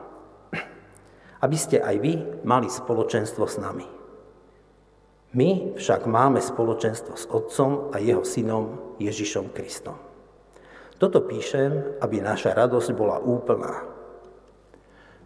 [1.41, 2.12] Aby ste aj vy
[2.45, 3.86] mali spoločenstvo s nami.
[5.30, 9.95] My však máme spoločenstvo s Otcom a jeho synom Ježišom Kristom.
[11.01, 13.88] Toto píšem, aby naša radosť bola úplná.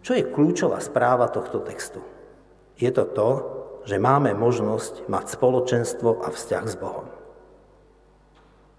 [0.04, 2.04] Čo je kľúčová správa tohto textu?
[2.76, 3.30] Je to to,
[3.88, 7.08] že máme možnosť mať spoločenstvo a vzťah s Bohom.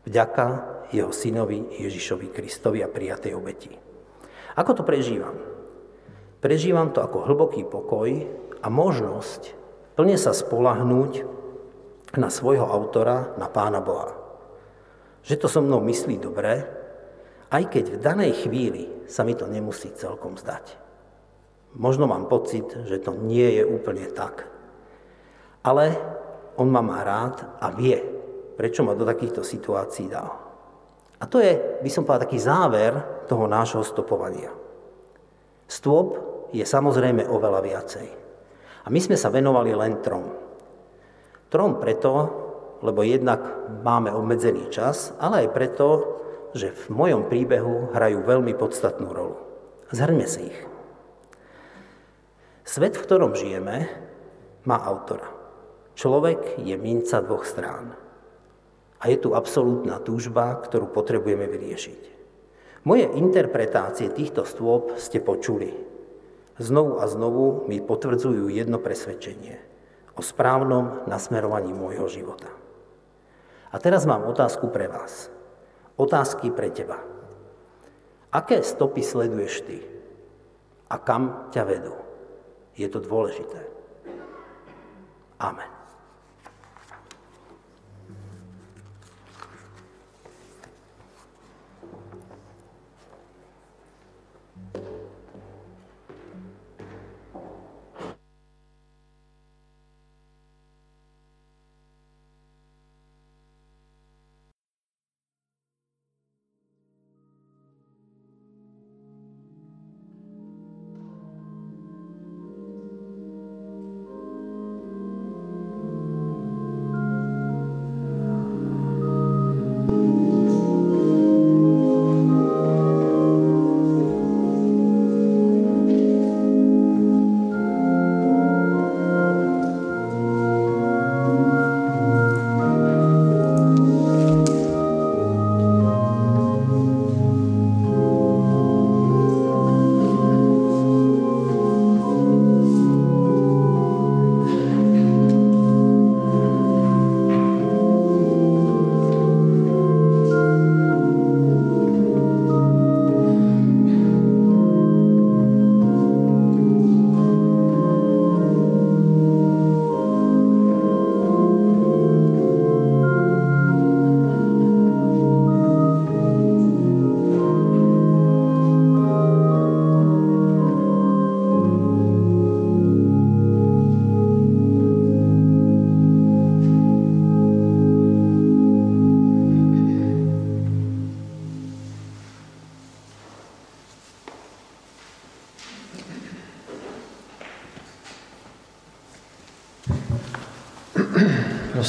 [0.05, 0.47] Vďaka
[0.93, 3.73] jeho synovi Ježišovi Kristovi a prijatej obeti.
[4.53, 5.55] Ako to prežívam?
[6.46, 8.06] Prežívam to ako hlboký pokoj
[8.62, 9.58] a možnosť
[9.98, 11.26] plne sa spolahnúť
[12.22, 14.14] na svojho autora, na Pána Boha.
[15.26, 16.62] Že to so mnou myslí dobre,
[17.50, 20.78] aj keď v danej chvíli sa mi to nemusí celkom zdať.
[21.82, 24.46] Možno mám pocit, že to nie je úplne tak.
[25.66, 25.98] Ale
[26.62, 27.98] on ma má rád a vie,
[28.54, 30.30] prečo ma do takýchto situácií dal.
[31.18, 34.54] A to je, by som povedal, taký záver toho nášho stopovania.
[35.66, 38.08] Stôp je samozrejme oveľa viacej.
[38.86, 40.32] A my sme sa venovali len trom.
[41.51, 42.14] Trom preto,
[42.80, 43.41] lebo jednak
[43.84, 45.88] máme obmedzený čas, ale aj preto,
[46.56, 49.36] že v mojom príbehu hrajú veľmi podstatnú rolu.
[49.91, 50.60] Zhrňme si ich.
[52.66, 53.91] Svet, v ktorom žijeme,
[54.66, 55.30] má autora.
[55.93, 57.93] Človek je minca dvoch strán.
[58.97, 62.01] A je tu absolútna túžba, ktorú potrebujeme vyriešiť.
[62.89, 65.84] Moje interpretácie týchto stôp ste počuli.
[66.56, 69.60] Znovu a znovu mi potvrdzujú jedno presvedčenie
[70.16, 72.47] o správnom nasmerovaní môjho života.
[73.72, 75.28] A teraz mám otázku pre vás.
[75.99, 77.03] Otázky pre teba.
[78.32, 79.84] Aké stopy sleduješ ty?
[80.88, 81.95] A kam ťa vedú?
[82.80, 83.60] Je to dôležité.
[85.39, 85.74] Amen.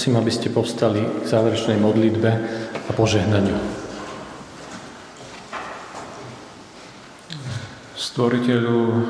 [0.07, 2.31] Prosím, aby ste povstali k záverečnej modlitbe
[2.79, 3.59] a požehnaniu.
[7.99, 9.03] Stvoriteľu,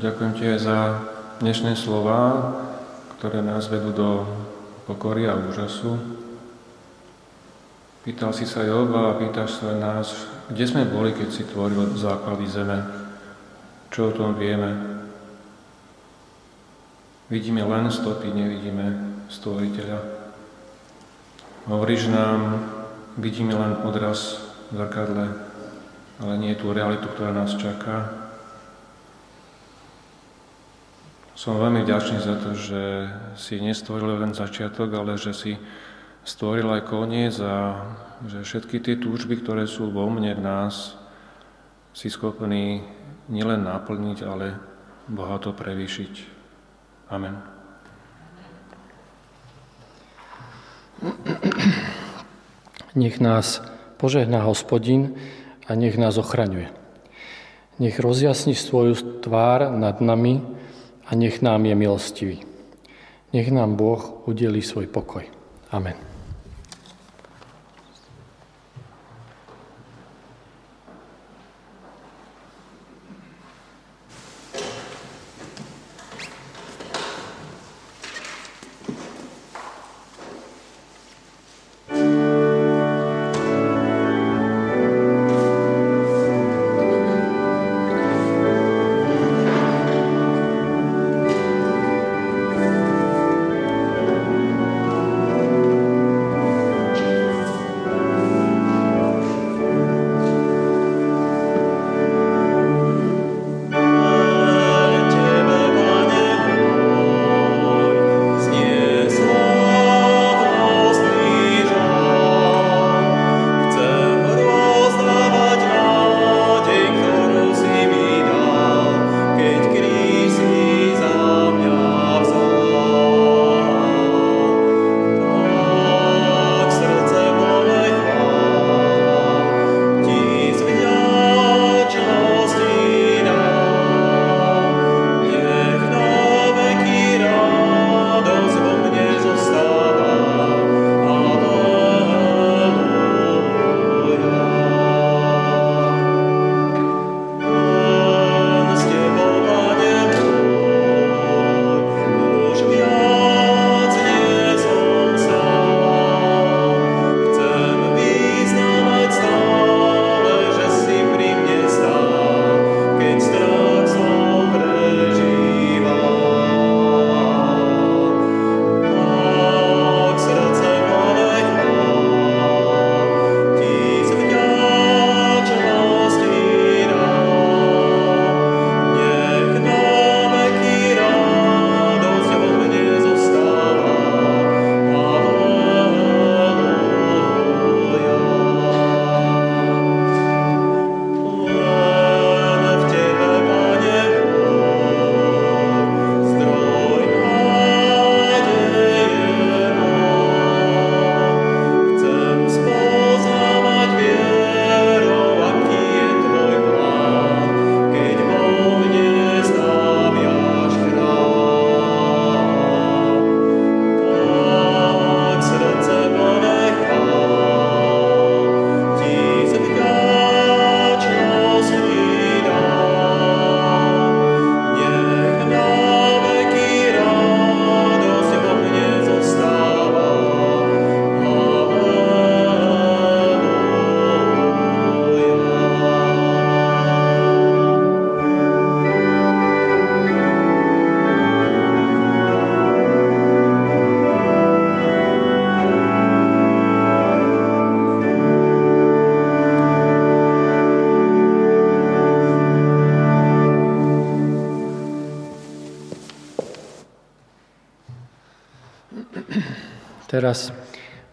[0.00, 1.04] ďakujem ti za
[1.44, 2.48] dnešné slova,
[3.20, 4.24] ktoré nás vedú do
[4.88, 6.00] pokory a úžasu.
[8.00, 12.48] Pýtal si sa Joba a pýtaš sa nás, kde sme boli, keď si tvoril základy
[12.48, 12.88] zeme.
[13.92, 14.80] Čo o tom vieme?
[17.28, 19.98] Vidíme len stopy, nevidíme stvoriteľa.
[21.66, 22.62] Hovoríš nám,
[23.18, 24.38] vidíme len odraz
[24.70, 25.26] v zrkadle,
[26.22, 28.26] ale nie tú realitu, ktorá nás čaká.
[31.36, 32.82] Som veľmi vďačný za to, že
[33.36, 35.52] si nestvoril len začiatok, ale že si
[36.24, 37.84] stvoril aj koniec a
[38.24, 40.96] že všetky tie túžby, ktoré sú vo mne, v nás,
[41.92, 42.80] si schopný
[43.28, 44.56] nielen naplniť, ale
[45.08, 46.14] bohato prevýšiť.
[47.12, 47.55] Amen.
[52.96, 53.62] Nech nás
[53.96, 55.14] požehná hospodin
[55.68, 56.68] a nech nás ochraňuje.
[57.76, 60.40] Nech rozjasni svoju tvár nad nami
[61.06, 62.38] a nech nám je milostivý.
[63.32, 65.28] Nech nám Boh udeli svoj pokoj.
[65.70, 66.05] Amen.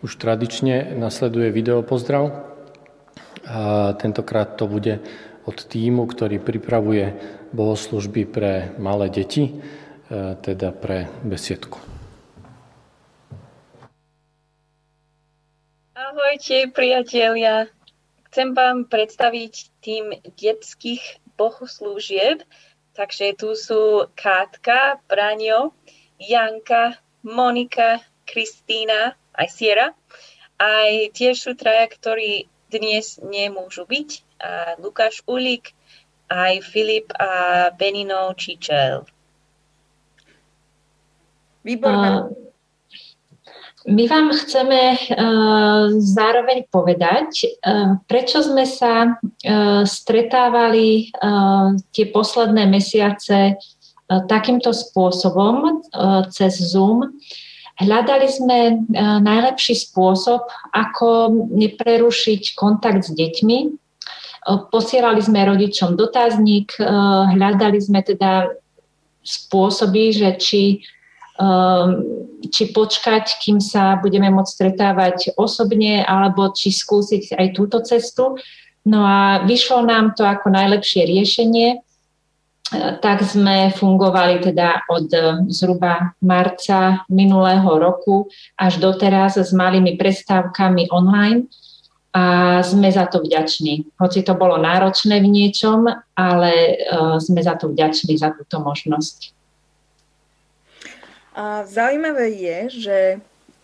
[0.04, 2.52] Už tradične nasleduje video pozdrav.
[3.48, 5.00] A tentokrát to bude
[5.48, 7.16] od týmu, ktorý pripravuje
[7.56, 9.54] bohoslužby pre malé deti, e,
[10.40, 11.80] teda pre besiedku.
[15.96, 17.72] Ahojte, priatelia.
[18.32, 22.44] Chcem vám predstaviť tým detských bohoslúžieb.
[22.94, 25.74] Takže tu sú Kátka, Braňo,
[26.22, 29.88] Janka, Monika, Kristýna, aj Sierra.
[30.60, 34.10] Aj tiež sú traja, ktorí dnes nemôžu byť.
[34.44, 35.72] A Lukáš Ulík,
[36.32, 39.06] aj Filip a Benino Čičel.
[41.64, 42.34] Výborné.
[43.84, 51.12] My vám chceme uh, zároveň povedať, uh, prečo sme sa uh, stretávali
[51.92, 53.60] tie posledné mesiace
[54.08, 55.82] takýmto spôsobom
[56.30, 57.18] cez Zoom.
[57.84, 58.74] Hľadali sme e,
[59.20, 63.58] najlepší spôsob, ako neprerušiť kontakt s deťmi.
[63.64, 63.70] E,
[64.72, 66.84] posielali sme rodičom dotazník, e,
[67.36, 68.48] hľadali sme teda
[69.24, 70.84] spôsoby, že či,
[72.52, 78.36] či počkať, kým sa budeme môcť stretávať osobne, alebo či skúsiť aj túto cestu.
[78.84, 81.80] No a vyšlo nám to ako najlepšie riešenie
[82.72, 90.90] tak sme fungovali teda od e, zhruba marca minulého roku až doteraz s malými prestávkami
[90.90, 91.52] online.
[92.14, 93.90] a sme za to vďační.
[93.98, 96.78] Hoci to bolo náročné v niečom, ale
[97.18, 99.34] sme za to vďační za túto možnosť.
[101.34, 103.02] A zaujímavé je, že,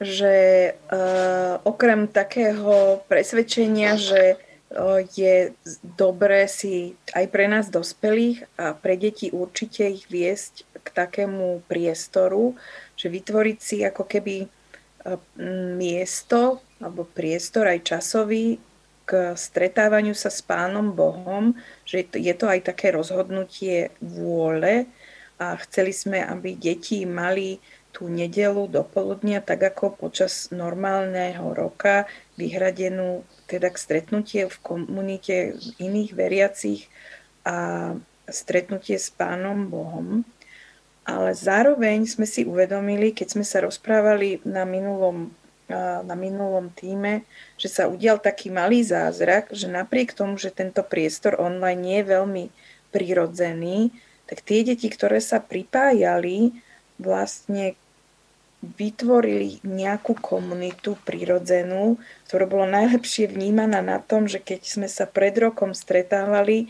[0.01, 0.33] že
[0.73, 4.41] uh, okrem takého presvedčenia, že
[5.17, 5.51] je
[5.97, 12.53] dobré si aj pre nás dospelých a pre deti určite ich viesť k takému priestoru,
[12.93, 15.17] že vytvoriť si ako keby uh,
[15.73, 18.61] miesto alebo priestor aj časový
[19.09, 24.85] k stretávaniu sa s Pánom Bohom, že je to aj také rozhodnutie vôle,
[25.39, 27.63] a chceli sme, aby deti mali
[27.95, 32.05] tú nedelu do poludnia, tak ako počas normálneho roka,
[32.35, 36.85] vyhradenú teda k stretnutie v komunite iných veriacich
[37.41, 37.97] a
[38.29, 40.21] stretnutie s Pánom Bohom.
[41.09, 45.33] Ale zároveň sme si uvedomili, keď sme sa rozprávali na minulom,
[46.05, 47.25] na minulom týme,
[47.57, 52.11] že sa udial taký malý zázrak, že napriek tomu, že tento priestor online nie je
[52.13, 52.45] veľmi
[52.93, 53.89] prirodzený,
[54.29, 56.53] tak tie deti, ktoré sa pripájali,
[57.01, 57.73] vlastne
[58.59, 61.95] vytvorili nejakú komunitu prirodzenú,
[62.27, 66.67] ktorá bola najlepšie vnímaná na tom, že keď sme sa pred rokom stretávali,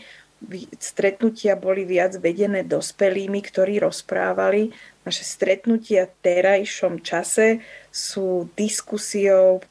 [0.80, 4.72] stretnutia boli viac vedené dospelými, ktorí rozprávali.
[5.04, 7.60] Naše stretnutia v terajšom čase
[7.92, 9.62] sú diskusiou, e,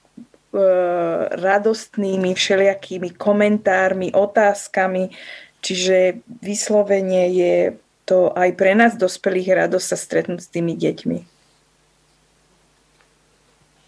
[1.34, 5.10] radostnými všelijakými komentármi, otázkami,
[5.60, 7.56] Čiže vyslovene je
[8.08, 11.39] to aj pre nás dospelých radosť sa stretnúť s tými deťmi.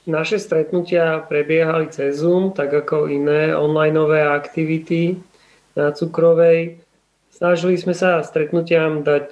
[0.09, 5.21] Naše stretnutia prebiehali cez Zoom, tak ako iné onlineové aktivity
[5.77, 6.81] na Cukrovej.
[7.29, 9.29] Snažili sme sa stretnutiam dať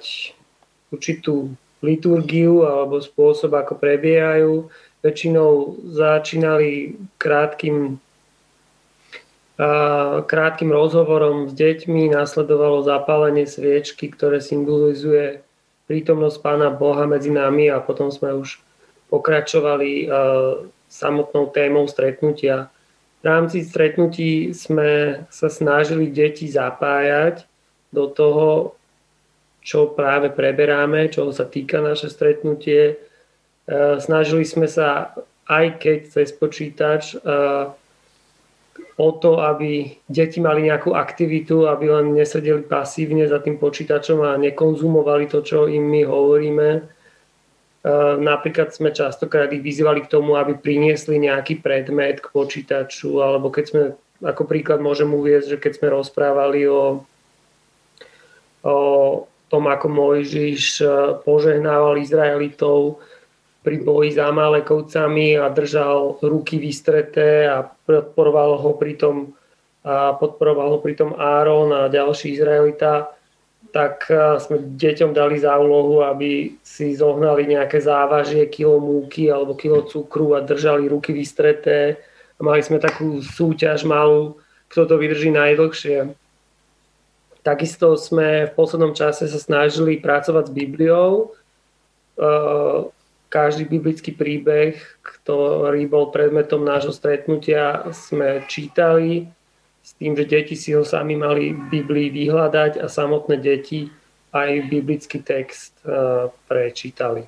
[0.94, 1.50] určitú
[1.82, 4.70] liturgiu alebo spôsob, ako prebiehajú.
[5.02, 7.98] Väčšinou začínali krátkým
[10.24, 15.44] krátkým rozhovorom s deťmi následovalo zapálenie sviečky, ktoré symbolizuje
[15.84, 18.56] prítomnosť Pána Boha medzi nami a potom sme už
[19.10, 20.06] pokračovali
[20.86, 22.70] samotnou témou stretnutia.
[23.20, 27.44] V rámci stretnutí sme sa snažili deti zapájať
[27.92, 28.72] do toho,
[29.60, 32.96] čo práve preberáme, čo sa týka naše stretnutie.
[34.00, 35.12] Snažili sme sa,
[35.44, 37.20] aj keď cez počítač,
[39.00, 44.40] o to, aby deti mali nejakú aktivitu, aby len nesedeli pasívne za tým počítačom a
[44.40, 46.68] nekonzumovali to, čo im my hovoríme.
[47.80, 53.48] E, napríklad sme častokrát ich vyzývali k tomu, aby priniesli nejaký predmet k počítaču, alebo
[53.48, 53.82] keď sme,
[54.20, 57.00] ako príklad môžem uviezť, že keď sme rozprávali o,
[58.68, 58.76] o
[59.48, 60.86] tom, ako Mojžiš e,
[61.24, 63.00] požehnával Izraelitov,
[63.60, 69.36] pri boji s Amalekovcami a držal ruky vystreté a podporoval ho pritom,
[69.84, 73.12] a podporoval ho pritom Áron a ďalší Izraelita,
[73.70, 74.08] tak
[74.42, 80.34] sme deťom dali za úlohu, aby si zohnali nejaké závažie, kilo múky alebo kilo cukru
[80.34, 82.00] a držali ruky vystreté.
[82.36, 84.40] A mali sme takú súťaž malú,
[84.72, 86.10] kto to vydrží najdlhšie.
[87.46, 91.32] Takisto sme v poslednom čase sa snažili pracovať s Bibliou
[93.30, 94.74] každý biblický príbeh,
[95.06, 99.30] ktorý bol predmetom nášho stretnutia, sme čítali
[99.90, 103.90] s tým, že deti si ho sami mali v Biblii vyhľadať a samotné deti
[104.30, 107.26] aj biblický text e, prečítali.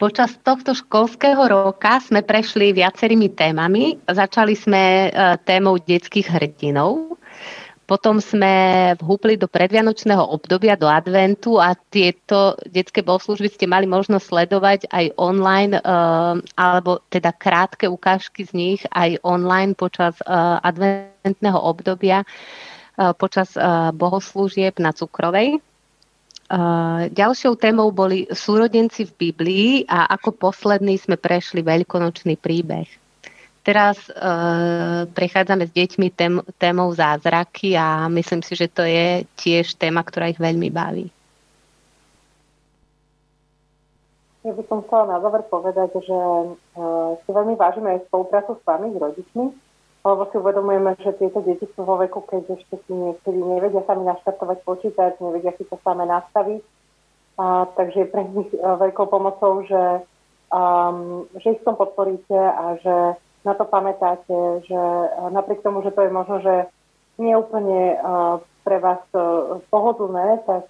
[0.00, 4.00] Počas tohto školského roka sme prešli viacerými témami.
[4.08, 7.20] Začali sme e, témou detských hrdinov,
[7.90, 14.30] potom sme vhúpli do predvianočného obdobia, do adventu a tieto detské bohoslužby ste mali možnosť
[14.30, 21.58] sledovať aj online, uh, alebo teda krátke ukážky z nich aj online počas uh, adventného
[21.58, 23.58] obdobia, uh, počas
[23.98, 25.58] bohoslúžieb na Cukrovej.
[27.14, 32.99] Ďalšou témou boli súrodenci v Biblii a ako posledný sme prešli veľkonočný príbeh.
[33.60, 34.12] Teraz e,
[35.12, 40.32] prechádzame s deťmi tém, témou zázraky a myslím si, že to je tiež téma, ktorá
[40.32, 41.12] ich veľmi baví.
[44.40, 48.62] Ja by som chcela na záver povedať, že uh, si veľmi vážime aj spoluprácu s
[48.64, 49.52] vami, s rodičmi,
[50.00, 54.08] lebo si uvedomujeme, že tieto deti sú vo veku, keď ešte si niekedy nevedia sami
[54.08, 56.64] naštartovať počítač, nevedia si to samé nastaviť.
[57.36, 60.08] Uh, takže je pre nich uh, veľkou pomocou, že,
[60.48, 62.96] um, že ich v tom podporíte a že
[63.44, 64.36] na to pamätáte,
[64.68, 66.54] že eh, napriek tomu, že to je možno, že
[67.16, 68.34] nie úplne eh,
[68.64, 69.20] pre vás eh,
[69.72, 70.68] pohodlné, tak,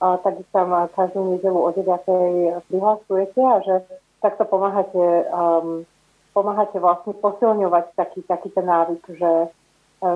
[0.00, 2.64] tak tam každú nedelu o 9.
[2.72, 3.74] prihlasujete a že
[4.24, 5.84] takto pomáhate, um,
[6.32, 9.32] pomáhate vlastne posilňovať taký, taký ten návyk, že,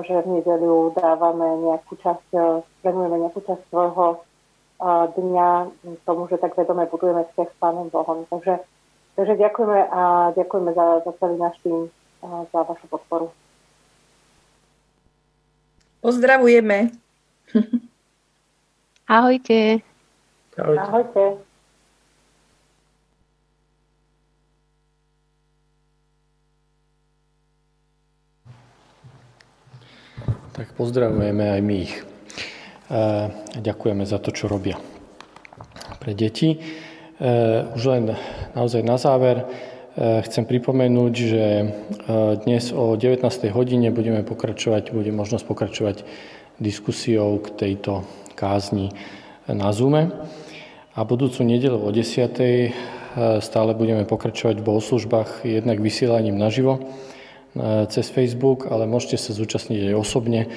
[0.09, 2.27] že v nedeľu dávame nejakú časť,
[2.81, 4.25] venujeme nejakú časť svojho
[5.21, 5.49] dňa
[6.01, 8.25] tomu, že tak vedome budujeme vzťah s Pánom Bohom.
[8.25, 8.65] Takže,
[9.15, 10.01] takže ďakujeme a
[10.35, 11.89] ďakujeme za, za celý náš tým,
[12.23, 13.27] za vašu podporu.
[16.05, 16.93] Pozdravujeme.
[19.07, 19.81] Ahojte.
[20.53, 20.81] Ahojte.
[20.81, 21.23] Ahojte.
[30.55, 31.93] Tak pozdravujeme aj my ich.
[32.87, 33.27] A
[33.59, 34.79] ďakujeme za to, čo robia
[35.99, 36.61] pre deti.
[37.15, 38.11] E, už len
[38.59, 39.45] naozaj na záver e,
[40.27, 41.65] chcem pripomenúť, že e,
[42.43, 43.23] dnes o 19.
[43.55, 45.97] hodine budeme pokračovať, bude možnosť pokračovať
[46.59, 48.03] diskusiou k tejto
[48.35, 48.91] kázni
[49.47, 50.11] na Zoome.
[50.91, 52.71] A budúcu nedelu o 10.
[53.43, 56.87] stále budeme pokračovať v bohoslužbách jednak vysielaním naživo,
[57.91, 60.47] cez Facebook, ale môžete sa zúčastniť aj osobne,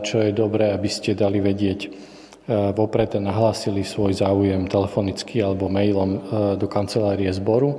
[0.00, 2.11] čo je dobré, aby ste dali vedieť
[2.50, 6.10] vopred a nahlásili svoj záujem telefonicky alebo mailom
[6.58, 7.78] do kancelárie zboru,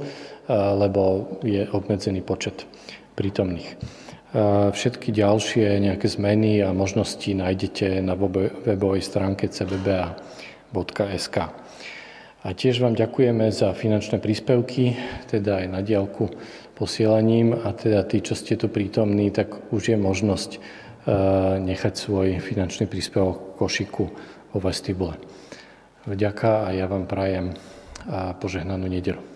[0.52, 2.64] lebo je obmedzený počet
[3.16, 3.76] prítomných.
[4.74, 11.38] Všetky ďalšie nejaké zmeny a možnosti nájdete na webovej stránke cbba.sk.
[12.44, 15.00] A tiež vám ďakujeme za finančné príspevky,
[15.32, 16.28] teda aj na diálku
[16.76, 20.60] posielaním a teda tí, čo ste tu prítomní, tak už je možnosť e,
[21.64, 24.06] nechať svoj finančný príspevok v košiku
[24.54, 25.18] vo vestibule.
[26.06, 27.58] Vďaka a ja vám prajem
[28.38, 29.33] požehnanú nedelu.